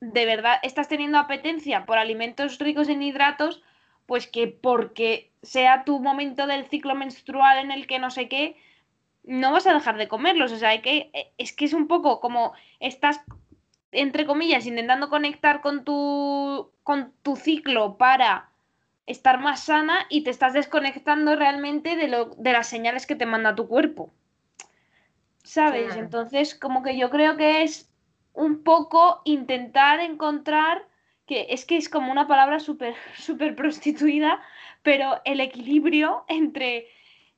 de 0.00 0.26
verdad 0.26 0.58
estás 0.62 0.88
teniendo 0.88 1.18
apetencia 1.18 1.86
por 1.86 1.96
alimentos 1.96 2.58
ricos 2.58 2.88
en 2.88 3.02
hidratos, 3.02 3.62
pues 4.06 4.26
que 4.26 4.48
porque 4.48 5.30
sea 5.42 5.84
tu 5.84 6.00
momento 6.00 6.46
del 6.46 6.66
ciclo 6.66 6.94
menstrual 6.94 7.58
en 7.58 7.70
el 7.70 7.86
que 7.86 7.98
no 7.98 8.10
sé 8.10 8.28
qué, 8.28 8.56
no 9.22 9.52
vas 9.52 9.66
a 9.66 9.72
dejar 9.72 9.96
de 9.96 10.08
comerlos. 10.08 10.52
O 10.52 10.58
sea, 10.58 10.70
hay 10.70 10.80
que, 10.80 11.10
e, 11.12 11.32
es 11.38 11.52
que 11.52 11.64
es 11.64 11.72
un 11.72 11.88
poco 11.88 12.20
como 12.20 12.52
estás, 12.80 13.20
entre 13.94 14.26
comillas, 14.26 14.66
intentando 14.66 15.08
conectar 15.08 15.60
con 15.60 15.84
tu, 15.84 16.70
con 16.82 17.12
tu 17.22 17.36
ciclo 17.36 17.96
para 17.96 18.50
estar 19.06 19.40
más 19.40 19.64
sana 19.64 20.06
y 20.08 20.22
te 20.22 20.30
estás 20.30 20.52
desconectando 20.52 21.36
realmente 21.36 21.96
de, 21.96 22.08
lo, 22.08 22.26
de 22.36 22.52
las 22.52 22.68
señales 22.68 23.06
que 23.06 23.16
te 23.16 23.26
manda 23.26 23.54
tu 23.54 23.68
cuerpo. 23.68 24.12
¿Sabes? 25.42 25.96
Entonces, 25.96 26.54
como 26.54 26.82
que 26.82 26.96
yo 26.96 27.10
creo 27.10 27.36
que 27.36 27.62
es 27.62 27.90
un 28.32 28.64
poco 28.64 29.20
intentar 29.24 30.00
encontrar 30.00 30.86
que 31.26 31.46
es 31.50 31.64
que 31.64 31.76
es 31.76 31.88
como 31.88 32.12
una 32.12 32.26
palabra 32.26 32.60
súper 32.60 32.94
super 33.18 33.54
prostituida, 33.54 34.40
pero 34.82 35.20
el 35.24 35.40
equilibrio 35.40 36.24
entre, 36.28 36.88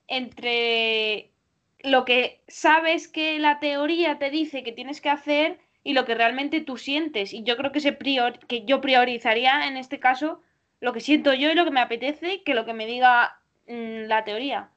entre 0.09 1.31
lo 1.81 2.05
que 2.05 2.43
sabes 2.49 3.09
que 3.09 3.39
la 3.39 3.61
teoría 3.61 4.19
te 4.19 4.31
dice 4.31 4.63
que 4.63 4.73
tienes 4.73 5.01
que 5.01 5.11
hacer 5.11 5.61
y 5.87 5.93
lo 5.93 6.05
que 6.05 6.17
realmente 6.17 6.61
tú 6.61 6.79
sientes. 6.79 7.33
Y 7.33 7.45
yo 7.45 7.57
creo 7.57 7.71
que, 7.71 7.93
prior, 7.93 8.41
que 8.49 8.65
yo 8.65 8.81
priorizaría 8.81 9.69
en 9.69 9.77
este 9.77 10.01
caso 10.01 10.41
lo 10.81 10.93
que 10.93 11.01
siento 11.01 11.33
yo 11.33 11.49
y 11.49 11.55
lo 11.55 11.65
que 11.65 11.71
me 11.71 11.81
apetece 11.81 12.43
que 12.43 12.55
lo 12.55 12.65
que 12.65 12.75
me 12.75 12.87
diga 12.87 13.41
mm, 13.69 14.09
la 14.09 14.25
teoría. 14.25 14.71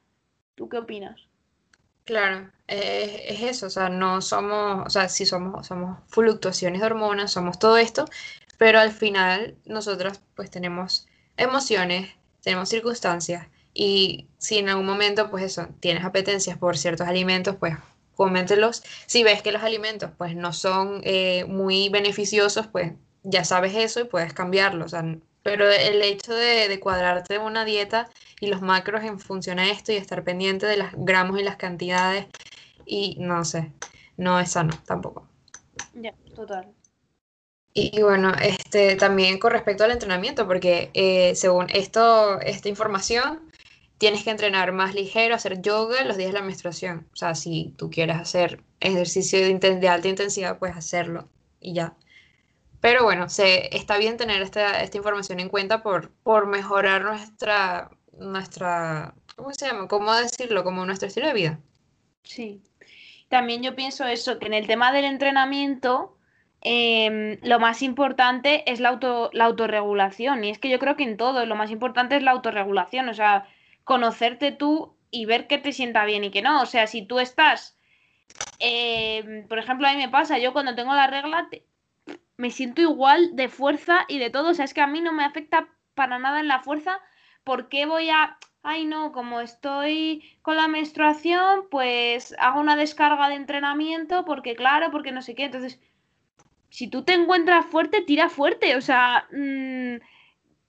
¿Tú 0.53 0.69
qué 0.69 0.77
opinas? 0.77 1.19
Claro, 2.05 2.51
es 2.67 3.41
eso, 3.41 3.65
o 3.65 3.69
sea, 3.71 3.89
no 3.89 4.21
somos, 4.21 4.85
o 4.85 4.89
sea, 4.91 5.09
sí 5.09 5.25
somos, 5.25 5.65
somos 5.65 5.97
fluctuaciones 6.09 6.81
de 6.81 6.85
hormonas, 6.85 7.31
somos 7.31 7.57
todo 7.57 7.77
esto, 7.77 8.05
pero 8.59 8.79
al 8.79 8.91
final 8.91 9.55
nosotros 9.65 10.21
pues 10.35 10.51
tenemos 10.51 11.07
emociones, 11.37 12.11
tenemos 12.43 12.69
circunstancias 12.69 13.47
y 13.73 14.27
si 14.37 14.59
en 14.59 14.69
algún 14.69 14.85
momento 14.85 15.31
pues 15.31 15.43
eso, 15.43 15.69
tienes 15.79 16.03
apetencias 16.03 16.57
por 16.57 16.77
ciertos 16.77 17.07
alimentos, 17.07 17.55
pues 17.55 17.75
cómetelos. 18.19 18.83
Si 19.05 19.23
ves 19.23 19.41
que 19.41 19.53
los 19.53 19.63
alimentos 19.63 20.11
pues 20.17 20.35
no 20.35 20.51
son 20.51 20.99
eh, 21.05 21.45
muy 21.45 21.88
beneficiosos, 21.88 22.67
pues 22.67 22.91
ya 23.23 23.45
sabes 23.45 23.73
eso 23.75 24.01
y 24.01 24.03
puedes 24.03 24.33
cambiarlos. 24.33 24.93
pero 25.41 25.69
el 25.69 26.01
hecho 26.01 26.33
de, 26.33 26.67
de 26.67 26.79
cuadrarte 26.81 27.39
una 27.39 27.63
dieta 27.63 28.09
y 28.41 28.47
los 28.47 28.61
macros 28.61 29.05
en 29.05 29.21
función 29.21 29.57
a 29.57 29.69
esto 29.71 29.93
y 29.93 29.95
estar 29.95 30.25
pendiente 30.25 30.65
de 30.65 30.75
los 30.75 30.89
gramos 30.97 31.39
y 31.39 31.43
las 31.43 31.55
cantidades 31.55 32.25
y 32.85 33.15
no 33.19 33.45
sé, 33.45 33.71
no 34.17 34.38
es 34.38 34.51
sano 34.51 34.73
tampoco. 34.85 35.25
Ya, 35.93 36.13
total. 36.35 36.67
Y 37.73 38.01
bueno, 38.01 38.33
este, 38.41 38.97
también 38.97 39.39
con 39.39 39.51
respecto 39.51 39.85
al 39.85 39.91
entrenamiento, 39.91 40.45
porque 40.45 40.89
eh, 40.93 41.35
según 41.35 41.67
esto, 41.69 42.41
esta 42.41 42.67
información, 42.67 43.49
tienes 44.00 44.24
que 44.24 44.32
entrenar 44.32 44.72
más 44.72 44.96
ligero, 44.96 45.36
hacer 45.36 45.62
yoga 45.62 46.03
los 46.03 46.18
días 46.18 46.32
de 46.32 46.39
la 46.39 46.46
menstruación. 46.46 47.08
O 47.13 47.15
sea, 47.15 47.36
si 47.36 47.75
tú 47.77 47.91
quieres 47.91 48.18
hacer 48.18 48.63
ejercicio 48.79 49.39
de, 49.39 49.88
alta 49.88 50.08
intensidad, 50.08 50.58
puedes 50.58 50.75
hacerlo 50.75 51.29
y 51.60 51.74
ya. 51.74 51.96
Pero 52.82 53.03
bueno, 53.03 53.29
se, 53.29 53.75
está 53.75 53.98
bien 53.98 54.18
tener 54.18 54.41
esta, 54.41 54.82
esta 54.82 54.98
información 54.98 55.39
en 55.39 55.50
cuenta 55.50 55.84
por, 55.84 56.12
por 56.24 56.48
mejorar 56.48 57.03
nuestra, 57.03 57.91
nuestra, 58.18 59.13
¿cómo 59.36 59.53
se 59.53 59.68
llama? 59.68 59.88
¿Cómo 59.88 60.15
decirlo? 60.15 60.63
Como 60.63 60.86
nuestro 60.86 61.08
estilo 61.08 61.27
de 61.27 61.34
vida. 61.34 61.60
Sí. 62.24 62.63
También 63.27 63.62
yo 63.62 63.75
pienso 63.75 64.08
eso, 64.08 64.39
que 64.39 64.48
en 64.48 64.53
el 64.56 64.65
tema 64.65 64.91
del 64.91 65.06
entrenamiento 65.06 66.15
Em, 66.62 67.38
lo 67.41 67.60
más 67.60 67.82
importante 67.82 68.70
es 68.70 68.79
la, 68.79 68.89
auto, 68.89 69.29
la 69.34 69.46
autorregulación. 69.46 70.44
Y 70.44 70.50
es 70.50 70.60
que 70.60 70.70
yo 70.70 70.79
creo 70.79 70.96
que 70.96 71.03
en 71.03 71.18
todo 71.18 71.46
lo 71.46 71.56
más 71.56 71.72
importante 71.72 72.15
es 72.18 72.24
la 72.24 72.32
autorregulación. 72.32 73.10
O 73.10 73.13
sea, 73.13 73.48
conocerte 73.83 74.51
tú 74.51 74.95
y 75.12 75.25
ver 75.25 75.48
qué 75.48 75.57
te 75.57 75.71
sienta 75.74 76.05
bien 76.05 76.24
y 76.24 76.31
qué 76.31 76.41
no. 76.41 76.62
O 76.62 76.65
sea, 76.65 76.88
si 76.88 77.05
tú 77.05 77.19
estás, 77.19 77.77
em, 78.59 79.48
por 79.48 79.59
ejemplo, 79.59 79.88
a 79.88 79.93
mí 79.93 79.98
me 79.98 80.09
pasa, 80.09 80.38
yo 80.38 80.53
cuando 80.53 80.75
tengo 80.75 80.93
la 80.93 81.07
regla 81.07 81.50
me 82.38 82.51
siento 82.51 82.81
igual 82.81 83.36
de 83.36 83.50
fuerza 83.50 84.05
y 84.07 84.19
de 84.19 84.29
todo. 84.29 84.51
O 84.51 84.53
sea, 84.53 84.65
es 84.65 84.74
que 84.74 84.81
a 84.81 84.88
mí 84.88 85.01
no 85.01 85.12
me 85.12 85.25
afecta 85.25 85.69
para 85.93 86.19
nada 86.19 86.39
en 86.39 86.48
la 86.48 86.62
fuerza. 86.62 87.00
¿Por 87.43 87.69
qué 87.69 87.86
voy 87.86 88.09
a... 88.09 88.38
Ay, 88.62 88.86
no, 88.86 89.13
como 89.13 89.39
estoy 89.39 90.38
con 90.41 90.57
la 90.57 90.67
menstruación, 90.67 91.67
pues 91.71 92.36
hago 92.39 92.59
una 92.59 92.75
descarga 92.75 93.29
de 93.29 93.36
entrenamiento 93.36 94.25
porque, 94.25 94.55
claro, 94.55 94.91
porque 94.91 95.12
no 95.13 95.21
sé 95.21 95.33
qué. 95.33 95.45
Entonces, 95.45 95.79
si 96.69 96.88
tú 96.88 97.03
te 97.03 97.13
encuentras 97.13 97.65
fuerte, 97.65 98.01
tira 98.01 98.29
fuerte. 98.29 98.75
O 98.75 98.81
sea, 98.81 99.27
mm, 99.31 99.98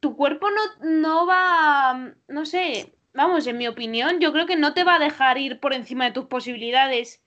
tu 0.01 0.17
cuerpo 0.17 0.49
no, 0.51 0.89
no 0.89 1.27
va, 1.27 2.15
no 2.29 2.47
sé, 2.47 2.95
vamos, 3.13 3.47
en 3.47 3.59
mi 3.59 3.69
opinión, 3.69 4.21
yo 4.21 4.33
creo 4.33 4.47
que 4.47 4.57
no 4.57 4.75
te 4.75 4.85
va 4.85 4.97
a 4.97 4.99
dejar 4.99 5.39
ir 5.39 5.61
por 5.61 5.73
encima 5.73 6.05
de 6.05 6.13
tus 6.13 6.27
posibilidades 6.27 7.23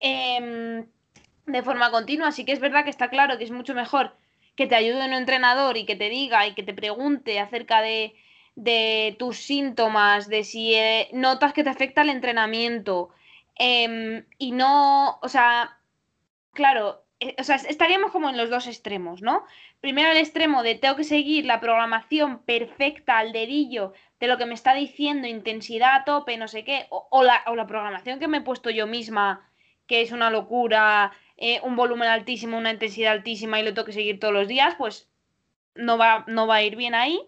em, 0.00 0.86
de 1.46 1.62
forma 1.62 1.90
continua. 1.90 2.28
Así 2.28 2.44
que 2.44 2.52
es 2.52 2.60
verdad 2.60 2.84
que 2.84 2.90
está 2.90 3.08
claro 3.08 3.38
que 3.38 3.44
es 3.44 3.50
mucho 3.50 3.74
mejor 3.74 4.16
que 4.56 4.66
te 4.66 4.74
ayude 4.74 5.04
un 5.06 5.12
entrenador 5.12 5.76
y 5.76 5.84
que 5.86 5.96
te 5.96 6.08
diga 6.08 6.46
y 6.46 6.54
que 6.54 6.62
te 6.62 6.74
pregunte 6.74 7.38
acerca 7.40 7.82
de, 7.82 8.14
de 8.56 9.14
tus 9.18 9.36
síntomas, 9.36 10.28
de 10.28 10.44
si 10.44 10.74
eh, 10.74 11.08
notas 11.12 11.52
que 11.52 11.62
te 11.62 11.70
afecta 11.70 12.02
el 12.02 12.10
entrenamiento. 12.10 13.10
Em, 13.56 14.24
y 14.38 14.52
no, 14.52 15.18
o 15.22 15.28
sea, 15.28 15.78
claro, 16.52 17.05
o 17.38 17.44
sea, 17.44 17.56
estaríamos 17.56 18.10
como 18.10 18.28
en 18.28 18.36
los 18.36 18.50
dos 18.50 18.66
extremos, 18.66 19.22
¿no? 19.22 19.44
Primero 19.80 20.10
el 20.10 20.18
extremo 20.18 20.62
de 20.62 20.74
tengo 20.74 20.96
que 20.96 21.04
seguir 21.04 21.46
la 21.46 21.60
programación 21.60 22.40
perfecta 22.40 23.18
al 23.18 23.32
dedillo 23.32 23.94
de 24.20 24.26
lo 24.26 24.36
que 24.36 24.46
me 24.46 24.54
está 24.54 24.74
diciendo, 24.74 25.26
intensidad 25.26 25.94
a 25.94 26.04
tope, 26.04 26.36
no 26.36 26.48
sé 26.48 26.64
qué, 26.64 26.86
o, 26.90 27.22
la, 27.22 27.42
programación 27.66 28.18
que 28.18 28.28
me 28.28 28.38
he 28.38 28.42
puesto 28.42 28.70
yo 28.70 28.86
misma, 28.86 29.48
que 29.86 30.02
es 30.02 30.12
una 30.12 30.30
locura, 30.30 31.12
eh, 31.36 31.60
un 31.62 31.76
volumen 31.76 32.08
altísimo, 32.08 32.58
una 32.58 32.72
intensidad 32.72 33.12
altísima 33.12 33.60
y 33.60 33.64
lo 33.64 33.72
tengo 33.72 33.86
que 33.86 33.92
seguir 33.92 34.20
todos 34.20 34.34
los 34.34 34.48
días, 34.48 34.74
pues 34.76 35.08
no 35.74 35.98
va, 35.98 36.24
no 36.26 36.46
va 36.46 36.56
a 36.56 36.62
ir 36.62 36.76
bien 36.76 36.94
ahí. 36.94 37.20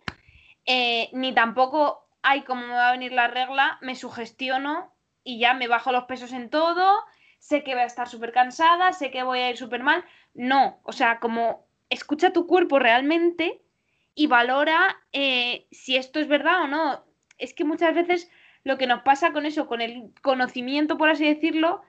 Eh, 0.67 1.09
ni 1.13 1.33
tampoco 1.33 2.07
hay 2.23 2.43
como 2.43 2.67
me 2.67 2.75
va 2.75 2.89
a 2.89 2.93
venir 2.93 3.13
la 3.13 3.29
regla, 3.29 3.79
me 3.81 3.95
sugestiono 3.95 4.93
y 5.25 5.39
ya 5.39 5.55
me 5.55 5.69
bajo 5.69 5.93
los 5.93 6.05
pesos 6.05 6.33
en 6.33 6.51
todo 6.51 7.05
sé 7.39 7.63
que 7.65 7.75
voy 7.75 7.83
a 7.83 7.87
estar 7.87 8.09
súper 8.09 8.33
cansada, 8.33 8.93
sé 8.93 9.11
que 9.11 9.23
voy 9.23 9.41
a 9.41 9.51
ir 9.51 9.57
súper 9.57 9.83
mal. 9.83 10.05
No, 10.35 10.81
o 10.83 10.93
sea, 10.93 11.21
como 11.21 11.67
escucha 11.91 12.33
tu 12.33 12.47
cuerpo 12.47 12.79
realmente 12.79 13.63
y 14.15 14.27
valora 14.27 14.97
eh, 15.13 15.67
si 15.71 15.97
esto 15.97 16.21
es 16.21 16.29
verdad 16.29 16.63
o 16.63 16.67
no. 16.67 17.05
Es 17.39 17.55
que 17.55 17.65
muchas 17.65 17.95
veces 17.95 18.31
lo 18.65 18.79
que 18.79 18.87
nos 18.87 19.03
pasa 19.03 19.33
con 19.33 19.47
eso, 19.47 19.67
con 19.67 19.81
el 19.81 20.13
conocimiento, 20.23 20.99
por 20.99 21.09
así 21.09 21.25
decirlo, 21.25 21.83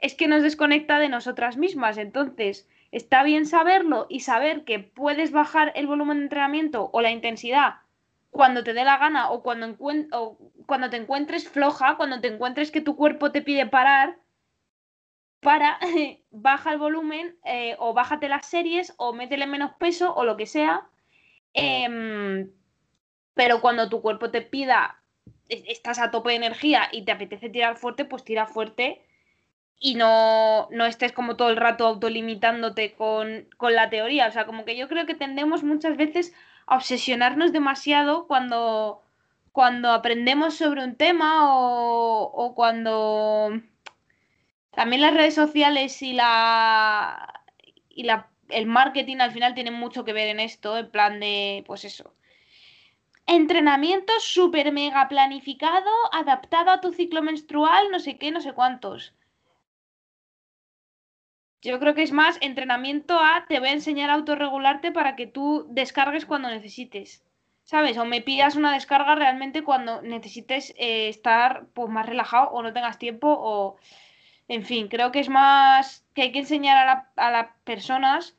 es 0.00 0.14
que 0.14 0.28
nos 0.28 0.42
desconecta 0.42 0.98
de 0.98 1.08
nosotras 1.08 1.56
mismas. 1.56 1.96
Entonces, 1.96 2.68
está 2.90 3.22
bien 3.22 3.46
saberlo 3.46 4.06
y 4.08 4.20
saber 4.20 4.64
que 4.64 4.80
puedes 4.80 5.30
bajar 5.30 5.72
el 5.76 5.86
volumen 5.86 6.18
de 6.18 6.24
entrenamiento 6.24 6.90
o 6.92 7.00
la 7.00 7.10
intensidad 7.10 7.76
cuando 8.30 8.62
te 8.62 8.74
dé 8.74 8.84
la 8.84 8.98
gana 8.98 9.30
o 9.30 9.42
cuando, 9.42 9.74
o 10.12 10.38
cuando 10.66 10.90
te 10.90 10.98
encuentres 10.98 11.48
floja, 11.48 11.96
cuando 11.96 12.20
te 12.20 12.28
encuentres 12.28 12.70
que 12.70 12.82
tu 12.82 12.94
cuerpo 12.94 13.32
te 13.32 13.42
pide 13.42 13.66
parar, 13.66 14.18
para, 15.40 15.78
baja 16.30 16.72
el 16.72 16.78
volumen 16.78 17.36
eh, 17.44 17.76
o 17.78 17.94
bájate 17.94 18.28
las 18.28 18.46
series 18.46 18.94
o 18.96 19.12
métele 19.12 19.46
menos 19.46 19.72
peso 19.78 20.14
o 20.14 20.24
lo 20.24 20.36
que 20.36 20.46
sea. 20.46 20.88
Em, 21.54 22.50
pero 23.34 23.60
cuando 23.60 23.88
tu 23.88 24.02
cuerpo 24.02 24.30
te 24.30 24.42
pida, 24.42 25.00
estás 25.48 25.98
a 25.98 26.10
tope 26.10 26.30
de 26.30 26.36
energía 26.36 26.88
y 26.92 27.04
te 27.04 27.12
apetece 27.12 27.48
tirar 27.48 27.76
fuerte, 27.76 28.04
pues 28.04 28.24
tira 28.24 28.46
fuerte 28.46 29.02
y 29.78 29.94
no, 29.94 30.68
no 30.70 30.86
estés 30.86 31.12
como 31.12 31.36
todo 31.36 31.50
el 31.50 31.56
rato 31.56 31.86
autolimitándote 31.86 32.94
con, 32.94 33.48
con 33.56 33.74
la 33.74 33.90
teoría. 33.90 34.28
O 34.28 34.32
sea, 34.32 34.46
como 34.46 34.64
que 34.64 34.76
yo 34.76 34.88
creo 34.88 35.06
que 35.06 35.14
tendemos 35.14 35.62
muchas 35.62 35.96
veces 35.96 36.34
a 36.66 36.76
obsesionarnos 36.76 37.52
demasiado 37.52 38.26
cuando, 38.26 39.02
cuando 39.52 39.90
aprendemos 39.90 40.54
sobre 40.56 40.84
un 40.84 40.96
tema 40.96 41.54
o, 41.54 42.22
o 42.22 42.54
cuando 42.54 43.60
también 44.76 45.00
las 45.02 45.14
redes 45.14 45.34
sociales 45.34 46.02
y 46.02 46.12
la 46.12 47.42
y 47.88 48.04
la, 48.04 48.28
el 48.50 48.66
marketing 48.66 49.16
al 49.20 49.32
final 49.32 49.54
tienen 49.54 49.72
mucho 49.72 50.04
que 50.04 50.12
ver 50.12 50.28
en 50.28 50.38
esto, 50.38 50.76
en 50.76 50.90
plan 50.90 51.18
de, 51.18 51.64
pues 51.66 51.84
eso. 51.84 52.14
Entrenamiento 53.26 54.12
súper 54.20 54.72
mega 54.72 55.08
planificado, 55.08 55.90
adaptado 56.12 56.70
a 56.70 56.80
tu 56.82 56.92
ciclo 56.92 57.22
menstrual, 57.22 57.90
no 57.90 57.98
sé 57.98 58.18
qué, 58.18 58.30
no 58.30 58.42
sé 58.42 58.52
cuántos. 58.52 59.14
Yo 61.62 61.80
creo 61.80 61.94
que 61.94 62.02
es 62.02 62.12
más 62.12 62.36
entrenamiento 62.42 63.18
a 63.18 63.46
te 63.48 63.58
voy 63.58 63.70
a 63.70 63.72
enseñar 63.72 64.10
a 64.10 64.14
autorregularte 64.14 64.92
para 64.92 65.16
que 65.16 65.26
tú 65.26 65.66
descargues 65.70 66.26
cuando 66.26 66.50
necesites. 66.50 67.24
¿Sabes? 67.64 67.96
O 67.98 68.04
me 68.04 68.20
pidas 68.20 68.54
una 68.56 68.72
descarga 68.74 69.14
realmente 69.16 69.64
cuando 69.64 70.02
necesites 70.02 70.74
eh, 70.76 71.08
estar 71.08 71.66
pues, 71.72 71.88
más 71.88 72.06
relajado 72.06 72.50
o 72.50 72.62
no 72.62 72.74
tengas 72.74 72.98
tiempo 72.98 73.28
o... 73.28 73.78
En 74.48 74.64
fin, 74.64 74.88
creo 74.88 75.10
que 75.10 75.20
es 75.20 75.28
más 75.28 76.04
que 76.14 76.22
hay 76.22 76.32
que 76.32 76.40
enseñar 76.40 77.06
a, 77.16 77.30
las 77.30 77.48
personas 77.64 78.36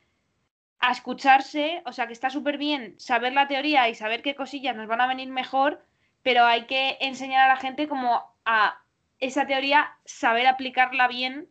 a 0.80 0.92
escucharse, 0.92 1.82
o 1.86 1.92
sea 1.92 2.08
que 2.08 2.14
está 2.14 2.30
súper 2.30 2.58
bien 2.58 2.96
saber 3.00 3.34
la 3.34 3.48
teoría 3.48 3.90
y 3.90 3.96
saber 3.96 4.22
qué 4.22 4.36
cosillas 4.36 4.76
nos 4.76 4.88
van 4.88 5.02
a 5.02 5.08
venir 5.08 5.30
mejor, 5.30 5.84
pero 6.24 6.46
hay 6.46 6.66
que 6.66 6.98
enseñar 7.02 7.50
a 7.50 7.54
la 7.54 7.60
gente 7.60 7.88
como 7.88 8.22
a 8.46 8.82
esa 9.20 9.48
teoría 9.48 9.98
saber 10.06 10.48
aplicarla 10.48 11.08
bien 11.08 11.50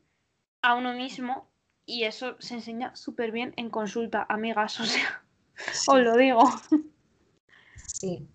a 0.62 0.74
uno 0.74 0.92
mismo 0.94 1.48
y 1.84 2.04
eso 2.04 2.36
se 2.40 2.54
enseña 2.54 2.94
súper 2.96 3.32
bien 3.32 3.54
en 3.56 3.70
consulta, 3.70 4.26
amigas, 4.28 4.80
o 4.80 4.84
sea, 4.84 5.22
os 5.86 5.98
lo 6.00 6.16
digo. 6.16 6.42
Sí. 7.86 8.28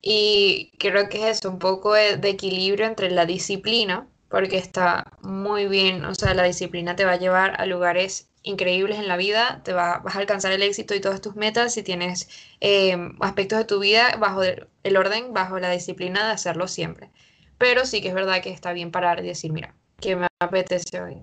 Y 0.00 0.70
creo 0.78 1.08
que 1.08 1.18
es 1.18 1.38
eso, 1.38 1.50
un 1.50 1.58
poco 1.58 1.94
de, 1.94 2.14
equilibrio 2.22 2.86
entre 2.86 3.10
la 3.10 3.26
disciplina, 3.26 4.06
porque 4.28 4.58
está 4.58 5.12
muy 5.20 5.66
bien, 5.68 6.04
o 6.04 6.14
sea, 6.14 6.34
la 6.34 6.44
disciplina 6.44 6.96
te 6.96 7.04
va 7.04 7.12
a 7.12 7.18
llevar 7.18 7.60
a 7.60 7.66
lugares 7.66 8.28
increíbles 8.42 8.98
en 8.98 9.08
la 9.08 9.16
vida, 9.16 9.62
te 9.64 9.72
va, 9.72 9.98
vas 9.98 10.16
a 10.16 10.20
alcanzar 10.20 10.52
el 10.52 10.62
éxito 10.62 10.94
y 10.94 11.00
todas 11.00 11.20
tus 11.20 11.36
metas 11.36 11.74
si 11.74 11.82
tienes 11.82 12.28
eh, 12.60 12.96
aspectos 13.20 13.58
de 13.58 13.64
tu 13.64 13.80
vida 13.80 14.16
bajo 14.18 14.42
el 14.42 14.96
orden, 14.96 15.32
bajo 15.32 15.58
la 15.58 15.70
disciplina 15.70 16.26
de 16.26 16.32
hacerlo 16.32 16.68
siempre. 16.68 17.10
Pero 17.58 17.84
sí 17.86 18.00
que 18.00 18.08
es 18.08 18.14
verdad 18.14 18.42
que 18.42 18.50
está 18.50 18.72
bien 18.72 18.90
parar 18.90 19.20
y 19.20 19.26
decir, 19.26 19.52
mira, 19.52 19.74
¿qué 20.00 20.16
me 20.16 20.28
apetece 20.40 21.00
hoy? 21.00 21.16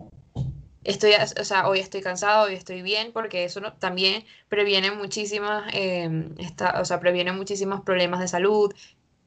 estoy, 0.85 1.13
o 1.39 1.43
sea, 1.43 1.67
hoy 1.67 1.79
estoy 1.79 2.01
cansado, 2.01 2.45
hoy 2.45 2.53
estoy 2.53 2.81
bien, 2.81 3.11
porque 3.11 3.43
eso 3.43 3.61
también 3.79 4.23
previene 4.47 4.91
muchísimas, 4.91 5.65
em, 5.73 6.35
o 6.79 6.85
sea, 6.85 6.99
previene 6.99 7.33
muchísimos 7.33 7.81
problemas 7.81 8.21
de 8.21 8.27
salud 8.27 8.73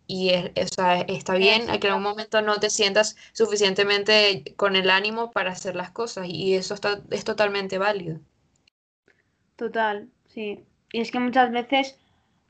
y 0.09 0.31
es, 0.31 0.51
está 0.57 1.35
bien 1.35 1.71
a 1.71 1.79
que 1.79 1.89
en 1.89 1.95
un 1.95 2.03
momento 2.03 2.41
no 2.43 2.59
te 2.59 2.71
sientas 2.71 3.17
suficientemente 3.33 4.55
con 4.57 4.75
el 4.75 4.91
ánimo 4.91 5.31
para 5.31 5.53
hacer 5.53 5.77
las 5.77 5.91
cosas 5.91 6.27
y 6.29 6.55
eso 6.55 6.75
está, 6.75 7.03
es 7.11 7.25
totalmente 7.25 7.77
válido. 7.77 8.19
Total, 9.57 10.09
sí. 10.27 10.65
Y 10.93 11.01
es 11.01 11.11
que 11.11 11.21
muchas 11.21 11.53
veces 11.53 11.99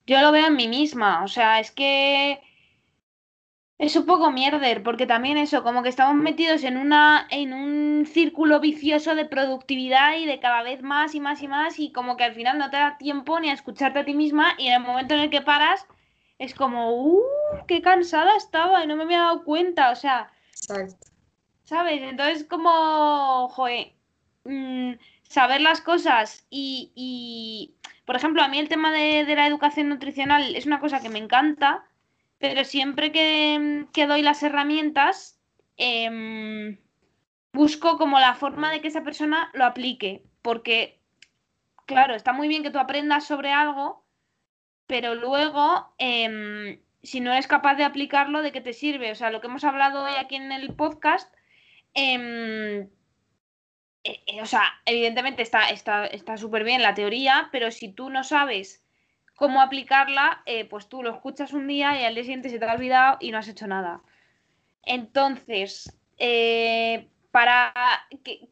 yo 0.06 0.20
lo 0.20 0.30
veo 0.30 0.46
en 0.46 0.56
mí 0.56 0.68
misma, 0.68 1.24
o 1.24 1.28
sea, 1.28 1.58
es 1.58 1.72
que 1.72 2.40
es 3.78 3.96
un 3.96 4.06
poco 4.06 4.30
mierder, 4.30 4.84
porque 4.84 5.06
también 5.06 5.36
eso, 5.36 5.64
como 5.64 5.82
que 5.82 5.88
estamos 5.88 6.14
metidos 6.14 6.62
en 6.62 6.76
una, 6.76 7.26
en 7.30 7.52
un 7.52 8.06
círculo 8.06 8.60
vicioso 8.60 9.16
de 9.16 9.24
productividad 9.24 10.16
y 10.16 10.26
de 10.26 10.38
cada 10.38 10.62
vez 10.62 10.82
más 10.82 11.14
y 11.16 11.20
más 11.20 11.42
y 11.42 11.48
más, 11.48 11.78
y 11.80 11.90
como 11.90 12.16
que 12.16 12.24
al 12.24 12.34
final 12.34 12.58
no 12.58 12.70
te 12.70 12.76
da 12.76 12.98
tiempo 12.98 13.40
ni 13.40 13.50
a 13.50 13.54
escucharte 13.54 13.98
a 13.98 14.04
ti 14.04 14.14
misma, 14.14 14.54
y 14.58 14.68
en 14.68 14.74
el 14.74 14.80
momento 14.80 15.14
en 15.14 15.20
el 15.20 15.30
que 15.30 15.42
paras, 15.42 15.86
es 16.38 16.54
como, 16.54 16.92
uh, 16.92 17.22
qué 17.66 17.82
cansada 17.82 18.36
estaba 18.36 18.84
y 18.84 18.86
no 18.86 18.96
me 18.96 19.04
había 19.04 19.18
dado 19.18 19.44
cuenta, 19.44 19.90
o 19.90 19.96
sea. 19.96 20.30
¿Sabes? 21.64 22.00
Entonces, 22.02 22.44
como, 22.44 23.48
joder, 23.50 23.92
mm, 24.44 24.92
saber 25.22 25.60
las 25.60 25.80
cosas 25.80 26.46
y, 26.48 26.92
y, 26.94 27.74
por 28.06 28.16
ejemplo, 28.16 28.42
a 28.42 28.48
mí 28.48 28.58
el 28.58 28.68
tema 28.68 28.90
de, 28.92 29.24
de 29.24 29.36
la 29.36 29.46
educación 29.46 29.88
nutricional 29.88 30.56
es 30.56 30.64
una 30.66 30.80
cosa 30.80 31.00
que 31.00 31.10
me 31.10 31.18
encanta 31.18 31.84
pero 32.38 32.64
siempre 32.64 33.12
que, 33.12 34.06
doy 34.06 34.22
las 34.22 34.42
herramientas, 34.42 35.38
em, 35.76 36.78
busco 37.52 37.98
como 37.98 38.18
la 38.20 38.34
forma 38.34 38.70
de 38.70 38.80
que 38.80 38.88
esa 38.88 39.02
persona 39.02 39.50
lo 39.54 39.64
aplique, 39.64 40.22
porque, 40.42 41.00
claro, 41.86 42.14
está 42.14 42.32
muy 42.32 42.48
bien 42.48 42.62
que 42.62 42.70
tú 42.70 42.78
aprendas 42.78 43.24
sobre 43.24 43.50
algo, 43.52 44.04
pero 44.88 45.14
luego, 45.14 45.94
em, 45.98 46.80
si 47.02 47.20
no 47.20 47.32
eres 47.32 47.46
capaz 47.46 47.76
de 47.76 47.84
aplicarlo, 47.84 48.42
¿de 48.42 48.52
qué 48.52 48.60
te 48.60 48.72
sirve? 48.72 49.12
O 49.12 49.14
sea, 49.14 49.30
lo 49.30 49.40
que 49.40 49.46
hemos 49.46 49.62
hablado 49.62 50.02
hoy 50.04 50.12
aquí 50.18 50.34
en 50.36 50.50
el 50.50 50.74
podcast, 50.74 51.32
em, 51.94 52.88
eh, 54.04 54.22
eh, 54.26 54.42
o 54.42 54.46
sea, 54.46 54.62
evidentemente 54.86 55.42
está 55.42 56.36
súper 56.38 56.64
bien 56.64 56.82
la 56.82 56.94
teoría, 56.94 57.50
pero 57.52 57.70
si 57.70 57.92
tú 57.92 58.08
no 58.10 58.24
sabes 58.24 58.82
cómo 59.36 59.60
aplicarla, 59.60 60.42
eh, 60.46 60.64
pues 60.64 60.88
tú 60.88 61.02
lo 61.02 61.10
escuchas 61.10 61.52
un 61.52 61.66
día 61.68 62.00
y 62.00 62.04
al 62.04 62.14
día 62.14 62.24
siguiente 62.24 62.48
se 62.48 62.58
te 62.58 62.64
ha 62.64 62.72
olvidado 62.72 63.18
y 63.20 63.30
no 63.30 63.38
has 63.38 63.48
hecho 63.48 63.66
nada. 63.66 64.02
Entonces, 64.84 65.94
para 67.30 67.74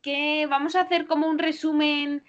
que, 0.02 0.46
vamos 0.50 0.76
a 0.76 0.82
hacer 0.82 1.06
como 1.06 1.28
un 1.28 1.38
resumen 1.38 2.24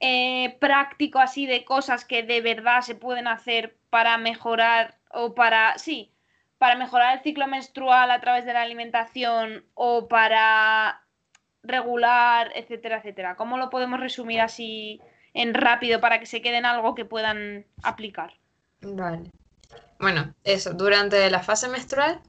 eh, 0.00 0.56
práctico 0.60 1.18
así 1.18 1.46
de 1.46 1.64
cosas 1.64 2.04
que 2.04 2.22
de 2.22 2.40
verdad 2.40 2.80
se 2.80 2.94
pueden 2.94 3.28
hacer 3.28 3.76
para 3.90 4.18
mejorar 4.18 4.98
o 5.12 5.34
para, 5.34 5.78
sí, 5.78 6.12
para 6.58 6.76
mejorar 6.76 7.16
el 7.16 7.22
ciclo 7.22 7.46
menstrual 7.46 8.10
a 8.10 8.20
través 8.20 8.44
de 8.44 8.52
la 8.52 8.62
alimentación 8.62 9.64
o 9.74 10.08
para 10.08 11.02
regular, 11.62 12.50
etcétera, 12.54 12.98
etcétera. 12.98 13.36
¿Cómo 13.36 13.58
lo 13.58 13.70
podemos 13.70 14.00
resumir 14.00 14.40
así 14.40 15.00
en 15.34 15.54
rápido 15.54 16.00
para 16.00 16.18
que 16.20 16.26
se 16.26 16.42
queden 16.42 16.64
algo 16.64 16.94
que 16.94 17.04
puedan 17.04 17.66
aplicar. 17.82 18.34
Vale. 18.80 19.30
Bueno, 19.98 20.34
eso, 20.44 20.72
durante 20.72 21.30
la 21.30 21.42
fase 21.42 21.68
menstrual 21.68 22.20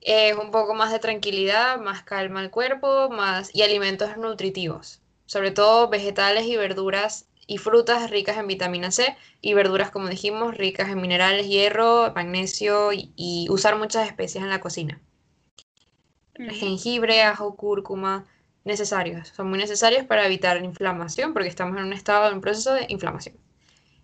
es 0.00 0.36
un 0.36 0.50
poco 0.50 0.74
más 0.74 0.92
de 0.92 0.98
tranquilidad, 0.98 1.78
más 1.78 2.02
calma 2.02 2.40
al 2.40 2.50
cuerpo, 2.50 3.08
más 3.10 3.54
y 3.54 3.62
alimentos 3.62 4.16
nutritivos, 4.16 5.00
sobre 5.26 5.50
todo 5.50 5.88
vegetales 5.88 6.46
y 6.46 6.56
verduras 6.56 7.26
y 7.46 7.58
frutas 7.58 8.10
ricas 8.10 8.36
en 8.38 8.46
vitamina 8.46 8.90
C 8.90 9.16
y 9.40 9.54
verduras, 9.54 9.90
como 9.90 10.08
dijimos, 10.08 10.56
ricas 10.56 10.88
en 10.88 11.00
minerales, 11.00 11.46
hierro, 11.46 12.12
magnesio 12.14 12.90
y, 12.92 13.46
usar 13.50 13.76
muchas 13.76 14.06
especias 14.06 14.44
en 14.44 14.50
la 14.50 14.60
cocina. 14.60 15.00
Jengibre, 16.34 17.22
ajo, 17.22 17.54
cúrcuma, 17.54 18.26
necesarios, 18.64 19.28
son 19.28 19.50
muy 19.50 19.58
necesarios 19.58 20.04
para 20.04 20.26
evitar 20.26 20.56
la 20.56 20.64
inflamación, 20.64 21.32
porque 21.32 21.48
estamos 21.48 21.76
en 21.76 21.84
un 21.84 21.92
estado, 21.92 22.28
en 22.28 22.34
un 22.34 22.40
proceso 22.40 22.72
de 22.72 22.86
inflamación. 22.88 23.36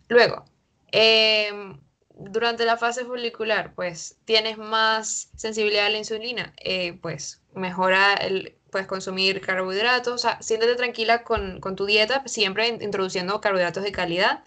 Luego, 0.09 0.45
em, 0.93 1.81
durante 2.11 2.67
la 2.67 2.77
fase 2.77 3.05
folicular, 3.05 3.75
pues 3.75 4.19
tienes 4.27 4.59
más 4.59 5.31
sensibilidad 5.37 5.87
a 5.87 5.91
la 5.91 5.99
insulina, 5.99 6.53
eh, 6.59 6.99
pues 7.01 7.43
mejora 7.55 8.15
el, 8.15 8.60
puedes 8.71 8.87
consumir 8.87 9.41
carbohidratos, 9.41 10.15
o 10.15 10.19
sea, 10.19 10.41
siéntete 10.43 10.77
tranquila 10.77 11.23
con, 11.23 11.61
con 11.61 11.77
tu 11.77 11.87
dieta, 11.87 12.23
siempre 12.27 12.69
introduciendo 12.69 13.41
carbohidratos 13.41 13.85
de 13.85 13.93
calidad. 13.93 14.45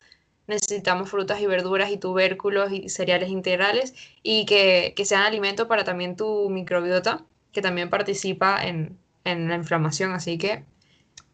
Necesitamos 0.47 1.09
frutas 1.09 1.39
y 1.41 1.45
verduras 1.47 1.91
y 1.91 1.97
tubérculos 1.97 2.71
y 2.71 2.89
cereales 2.89 3.29
integrales 3.29 3.93
y 4.23 4.45
que, 4.45 4.93
que 4.95 5.05
sean 5.05 5.23
alimento 5.23 5.67
para 5.67 5.83
también 5.83 6.15
tu 6.15 6.49
microbiota, 6.49 7.25
que 7.53 7.61
también 7.61 7.89
participa 7.89 8.65
en, 8.65 8.97
en 9.23 9.49
la 9.49 9.55
inflamación, 9.55 10.11
así 10.11 10.37
que 10.37 10.65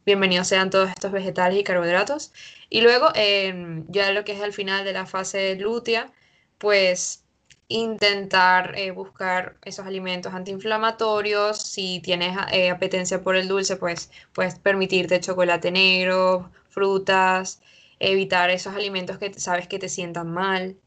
bienvenidos 0.06 0.48
sean 0.48 0.70
todos 0.70 0.90
estos 0.90 1.12
vegetales 1.12 1.60
y 1.60 1.64
carbohidratos. 1.64 2.34
Y 2.70 2.82
luego, 2.82 3.10
em, 3.16 3.86
ya 3.90 4.12
lo 4.12 4.24
que 4.24 4.34
es 4.34 4.42
al 4.42 4.54
final 4.54 4.84
de 4.86 4.94
la 4.94 5.06
fase 5.06 5.56
lútea, 5.56 6.12
pues 6.58 7.24
intentar 7.70 8.78
eh, 8.78 8.92
buscar 8.92 9.58
esos 9.64 9.86
alimentos 9.88 10.34
antiinflamatorios. 10.34 11.62
Si 11.62 12.02
tienes 12.02 12.38
eh, 12.52 12.70
apetencia 12.72 13.22
por 13.24 13.36
el 13.36 13.48
dulce, 13.48 13.78
pues 13.78 14.12
puedes 14.34 14.60
permitirte 14.60 15.20
chocolate 15.22 15.72
negro, 15.72 16.52
frutas, 16.70 17.62
evitar 18.00 18.50
esos 18.50 18.76
alimentos 18.76 19.18
que 19.20 19.34
sabes 19.40 19.68
que 19.68 19.80
te 19.80 19.90
sientan 19.90 20.32
mal. 20.32 20.78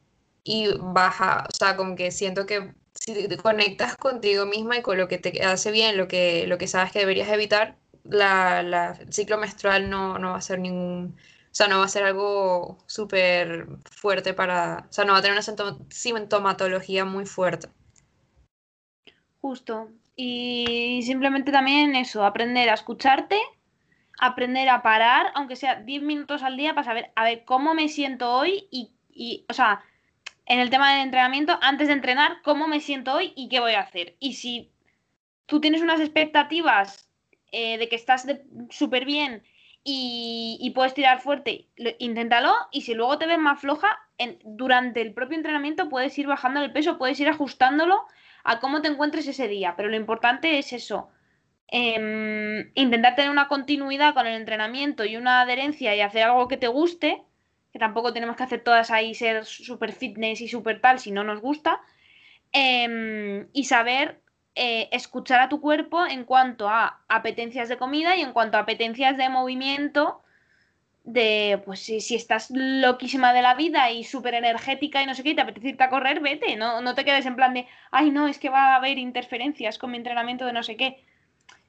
Y 0.44 0.68
baja, 0.78 1.46
o 1.48 1.54
sea, 1.56 1.76
como 1.76 1.94
que 1.96 2.10
siento 2.10 2.46
que 2.46 2.74
si 2.94 3.28
te 3.28 3.36
conectas 3.36 3.96
contigo 3.96 4.46
misma 4.46 4.78
y 4.78 4.82
con 4.82 4.98
lo 4.98 5.08
que 5.08 5.18
te 5.18 5.42
hace 5.44 5.70
bien, 5.70 5.96
lo 5.96 6.08
que, 6.08 6.46
lo 6.46 6.58
que 6.58 6.68
sabes 6.68 6.92
que 6.92 7.00
deberías 7.00 7.28
evitar, 7.28 7.78
la, 8.04 8.62
la 8.62 8.92
el 9.00 9.12
ciclo 9.12 9.38
menstrual 9.38 9.88
no, 9.90 10.18
no 10.18 10.30
va 10.32 10.38
a 10.38 10.40
ser 10.40 10.58
ningún 10.58 11.16
o 11.52 11.54
sea, 11.54 11.68
no 11.68 11.80
va 11.80 11.84
a 11.84 11.88
ser 11.88 12.04
algo 12.04 12.78
súper 12.86 13.66
fuerte 13.90 14.32
para, 14.32 14.86
o 14.88 14.92
sea, 14.92 15.04
no 15.04 15.12
va 15.12 15.18
a 15.18 15.22
tener 15.22 15.36
una 15.36 15.86
sintomatología 15.90 17.04
muy 17.04 17.26
fuerte. 17.26 17.68
Justo. 19.42 19.90
Y 20.16 21.02
simplemente 21.04 21.52
también 21.52 21.94
eso, 21.94 22.24
aprender 22.24 22.70
a 22.70 22.74
escucharte, 22.74 23.38
aprender 24.18 24.70
a 24.70 24.80
parar, 24.80 25.26
aunque 25.34 25.56
sea 25.56 25.74
10 25.74 26.00
minutos 26.00 26.42
al 26.42 26.56
día, 26.56 26.74
para 26.74 26.86
saber, 26.86 27.12
a 27.16 27.24
ver, 27.24 27.44
cómo 27.44 27.74
me 27.74 27.90
siento 27.90 28.32
hoy 28.32 28.66
y, 28.70 28.94
y, 29.10 29.44
o 29.50 29.52
sea, 29.52 29.84
en 30.46 30.58
el 30.58 30.70
tema 30.70 30.94
del 30.94 31.02
entrenamiento, 31.02 31.58
antes 31.60 31.88
de 31.88 31.94
entrenar, 31.94 32.40
cómo 32.42 32.66
me 32.66 32.80
siento 32.80 33.12
hoy 33.12 33.34
y 33.36 33.50
qué 33.50 33.60
voy 33.60 33.72
a 33.72 33.80
hacer. 33.80 34.16
Y 34.20 34.34
si 34.34 34.72
tú 35.44 35.60
tienes 35.60 35.82
unas 35.82 36.00
expectativas 36.00 37.10
eh, 37.50 37.76
de 37.76 37.90
que 37.90 37.96
estás 37.96 38.26
súper 38.70 39.04
bien 39.04 39.42
y, 39.84 40.72
puedes 40.74 40.94
tirar 40.94 41.20
fuerte, 41.20 41.66
inténtalo 41.98 42.52
y 42.70 42.82
si 42.82 42.94
luego 42.94 43.18
te 43.18 43.26
ves 43.26 43.38
más 43.38 43.60
floja, 43.60 43.98
durante 44.44 45.00
el 45.00 45.12
propio 45.12 45.36
entrenamiento 45.36 45.88
puedes 45.88 46.16
ir 46.18 46.26
bajando 46.28 46.62
el 46.62 46.72
peso, 46.72 46.98
puedes 46.98 47.18
ir 47.18 47.28
ajustándolo 47.28 48.04
a 48.44 48.60
cómo 48.60 48.80
te 48.80 48.88
encuentres 48.88 49.26
ese 49.26 49.48
día, 49.48 49.74
pero 49.76 49.88
lo 49.88 49.96
importante 49.96 50.58
es 50.58 50.72
eso, 50.72 51.10
em, 51.68 52.70
intentar 52.74 53.16
tener 53.16 53.30
una 53.30 53.48
continuidad 53.48 54.14
con 54.14 54.26
el 54.26 54.34
entrenamiento 54.34 55.04
y 55.04 55.16
una 55.16 55.40
adherencia 55.40 55.94
y 55.96 56.00
hacer 56.00 56.24
algo 56.24 56.46
que 56.48 56.56
te 56.56 56.68
guste, 56.68 57.22
que 57.72 57.78
tampoco 57.78 58.12
tenemos 58.12 58.36
que 58.36 58.42
hacer 58.44 58.62
todas 58.62 58.90
ahí 58.90 59.14
ser 59.14 59.44
super 59.44 59.92
fitness 59.92 60.40
y 60.42 60.48
super 60.48 60.80
tal 60.80 60.98
si 61.00 61.10
no 61.10 61.24
nos 61.24 61.40
gusta, 61.40 61.80
em, 62.52 63.48
y 63.52 63.64
saber 63.64 64.21
eh, 64.54 64.88
escuchar 64.92 65.40
a 65.40 65.48
tu 65.48 65.60
cuerpo 65.60 66.04
en 66.06 66.24
cuanto 66.24 66.68
a 66.68 67.00
apetencias 67.08 67.68
de 67.68 67.78
comida 67.78 68.16
y 68.16 68.20
en 68.20 68.32
cuanto 68.32 68.58
a 68.58 68.60
apetencias 68.60 69.16
de 69.16 69.28
movimiento, 69.30 70.22
de, 71.04 71.60
pues 71.64 71.80
si, 71.80 72.14
estás 72.14 72.50
loquísima 72.50 73.32
de 73.32 73.42
la 73.42 73.54
vida 73.54 73.90
y 73.90 74.04
súper 74.04 74.34
energética 74.34 75.02
y 75.02 75.06
no 75.06 75.14
sé 75.14 75.22
qué, 75.22 75.30
y 75.30 75.34
te 75.34 75.40
apetece 75.40 75.70
irte 75.70 75.84
a 75.84 75.90
correr, 75.90 76.20
vete, 76.20 76.56
no, 76.56 76.80
no 76.80 76.94
te 76.94 77.04
quedes 77.04 77.26
en 77.26 77.36
plan 77.36 77.54
de, 77.54 77.66
ay 77.90 78.10
no, 78.10 78.28
es 78.28 78.38
que 78.38 78.50
va 78.50 78.74
a 78.74 78.76
haber 78.76 78.98
interferencias 78.98 79.78
con 79.78 79.90
mi 79.90 79.96
entrenamiento 79.96 80.44
de 80.46 80.52
no 80.52 80.62
sé 80.62 80.76
qué. 80.76 81.04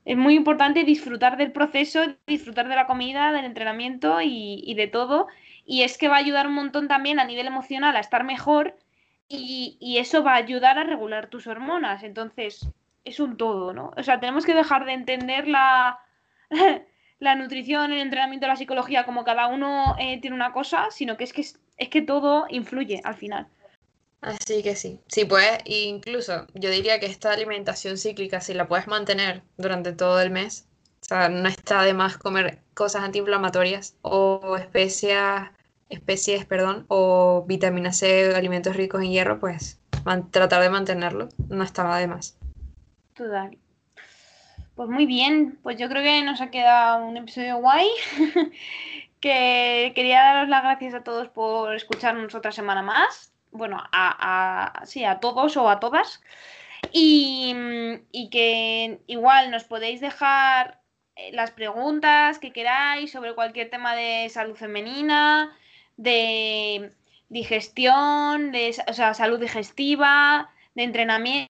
Es 0.06 0.18
muy 0.18 0.36
importante 0.36 0.84
disfrutar 0.84 1.38
del 1.38 1.54
proceso, 1.54 2.02
disfrutar 2.28 2.68
de 2.68 2.76
la 2.76 2.86
comida, 2.86 3.32
del 3.32 3.46
entrenamiento 3.46 4.22
y, 4.22 4.62
y 4.66 4.74
de 4.76 4.88
todo. 4.88 5.28
Y 5.66 5.84
es 5.84 5.98
que 5.98 6.10
va 6.10 6.18
a 6.18 6.20
ayudar 6.20 6.48
un 6.48 6.56
montón 6.56 6.90
también 6.90 7.22
a 7.22 7.24
nivel 7.24 7.48
emocional 7.48 7.96
a 7.96 8.02
estar 8.02 8.26
mejor 8.26 8.76
y, 9.28 9.98
eso 9.98 10.24
va 10.24 10.34
a 10.34 10.38
ayudar 10.38 10.78
a 10.78 10.84
regular 10.84 11.28
tus 11.28 11.48
hormonas. 11.48 12.04
Entonces, 12.04 12.68
es 13.04 13.20
un 13.20 13.38
todo, 13.38 13.74
¿no? 13.74 13.92
O 13.98 14.04
sea, 14.04 14.20
tenemos 14.20 14.46
que 14.46 14.54
dejar 14.54 14.86
de 14.86 14.94
entender 14.94 15.48
la, 15.48 16.00
la 17.20 17.36
nutrición, 17.36 17.92
el 17.92 18.00
entrenamiento, 18.00 18.48
la 18.48 18.56
psicología 18.56 19.06
como 19.06 19.24
cada 19.24 19.48
uno 19.48 19.96
eh, 20.00 20.20
tiene 20.22 20.36
una 20.36 20.54
cosa, 20.54 20.88
sino 20.92 21.18
que 21.18 21.24
es 21.24 21.34
que, 21.34 21.42
es 21.42 21.90
que 21.90 22.02
todo 22.02 22.46
influye 22.50 23.02
al 23.04 23.16
final. 23.16 23.48
Así 24.22 24.64
que 24.64 24.76
sí, 24.76 25.02
sí 25.08 25.26
puedes, 25.26 25.60
incluso 25.66 26.48
yo 26.54 26.70
diría 26.70 27.00
que 27.00 27.08
esta 27.08 27.32
alimentación 27.34 27.98
cíclica, 27.98 28.40
si 28.40 28.54
la 28.54 28.70
puedes 28.70 28.88
mantener 28.88 29.42
durante 29.58 29.92
todo 29.92 30.22
el 30.22 30.32
mes, 30.32 30.66
o 31.02 31.06
sea, 31.06 31.28
no 31.28 31.50
está 31.50 31.84
de 31.84 31.94
más 31.94 32.18
comer 32.18 32.60
cosas 32.74 33.04
antiinflamatorias 33.04 33.98
o 34.02 34.56
especias 34.56 35.52
especies, 35.94 36.46
perdón, 36.46 36.86
o 36.88 37.46
vitamina 37.48 37.94
C, 37.94 38.36
alimentos 38.36 38.76
ricos 38.76 39.02
en 39.02 39.12
hierro, 39.12 39.40
pues 39.40 39.80
tratar 40.32 40.62
de 40.62 40.70
mantenerlo 40.70 41.30
no 41.50 41.64
estaba 41.64 41.98
de 41.98 42.08
más. 42.08 42.38
Total. 43.16 43.58
Pues 44.76 44.90
muy 44.90 45.06
bien, 45.06 45.60
pues 45.62 45.78
yo 45.78 45.88
creo 45.88 46.04
que 46.04 46.24
nos 46.24 46.42
ha 46.42 46.50
quedado 46.50 47.06
un 47.06 47.18
episodio 47.18 47.58
guay. 47.58 47.88
que 49.24 49.94
quería 49.96 50.22
daros 50.22 50.50
las 50.50 50.64
gracias 50.64 50.94
a 50.94 51.04
todos 51.04 51.30
por 51.30 51.74
escucharnos 51.74 52.36
otra 52.36 52.52
semana 52.52 52.82
más. 52.82 53.32
Bueno, 53.52 53.78
a, 53.92 54.82
a, 54.82 54.86
sí, 54.86 55.06
a 55.06 55.22
todos 55.22 55.56
o 55.56 55.70
a 55.70 55.80
todas. 55.80 56.22
Y, 56.92 57.56
que 58.32 59.00
igual 59.08 59.50
nos 59.50 59.64
podéis 59.64 60.02
dejar 60.02 60.82
eh, 61.16 61.32
las 61.32 61.52
preguntas 61.52 62.38
que 62.38 62.52
queráis 62.52 63.12
sobre 63.12 63.34
cualquier 63.34 63.70
tema 63.70 63.96
de 63.96 64.28
salud 64.30 64.56
femenina, 64.56 65.56
de 65.98 66.92
digestión, 67.30 68.52
de 68.52 68.76
o 68.88 68.94
sea, 68.94 69.14
salud 69.14 69.40
digestiva, 69.40 70.50
de 70.76 70.84
entrenamiento. 70.84 71.52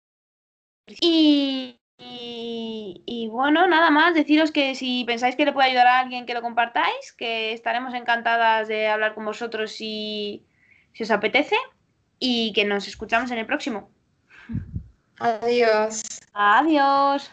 Y, 1.01 1.79
y, 1.99 3.27
bueno, 3.31 3.67
nada 3.67 3.89
más, 3.89 4.13
deciros 4.13 4.51
que 4.51 4.75
si 4.75 5.03
pensáis 5.05 5.35
que 5.35 5.45
le 5.45 5.53
puede 5.53 5.69
ayudar 5.69 5.87
a 5.87 5.99
alguien, 5.99 6.25
que 6.25 6.33
lo 6.33 6.41
compartáis, 6.41 7.13
que 7.17 7.53
estaremos 7.53 7.93
encantadas 7.93 8.67
de 8.67 8.87
hablar 8.87 9.15
con 9.15 9.25
vosotros 9.25 9.71
si, 9.71 10.45
si 10.93 11.03
os 11.03 11.11
apetece 11.11 11.57
y 12.19 12.53
que 12.53 12.65
nos 12.65 12.87
escuchamos 12.87 13.31
en 13.31 13.39
el 13.39 13.45
próximo. 13.45 13.89
Adiós. 15.19 16.03
Adiós. 16.33 17.31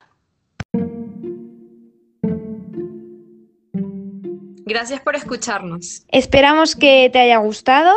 Gracias 4.74 5.00
por 5.02 5.14
escucharnos. 5.14 6.02
Esperamos 6.08 6.74
que 6.74 7.08
te 7.12 7.20
haya 7.20 7.36
gustado. 7.36 7.94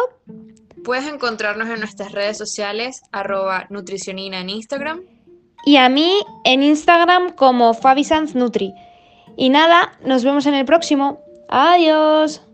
Puedes 0.83 1.07
encontrarnos 1.07 1.67
en 1.69 1.79
nuestras 1.79 2.11
redes 2.11 2.37
sociales, 2.37 3.01
arroba 3.11 3.65
nutricionina 3.71 4.41
en 4.41 4.51
Instagram. 4.51 5.01
Y 5.65 5.77
a 5.77 5.89
mí 5.89 6.21
en 6.43 6.61
Instagram 6.61 7.31
como 7.31 7.75
Nutri. 8.35 8.75
Y 9.35 9.49
nada, 9.49 9.97
nos 10.05 10.23
vemos 10.23 10.45
en 10.45 10.53
el 10.53 10.65
próximo. 10.65 11.19
Adiós. 11.49 12.46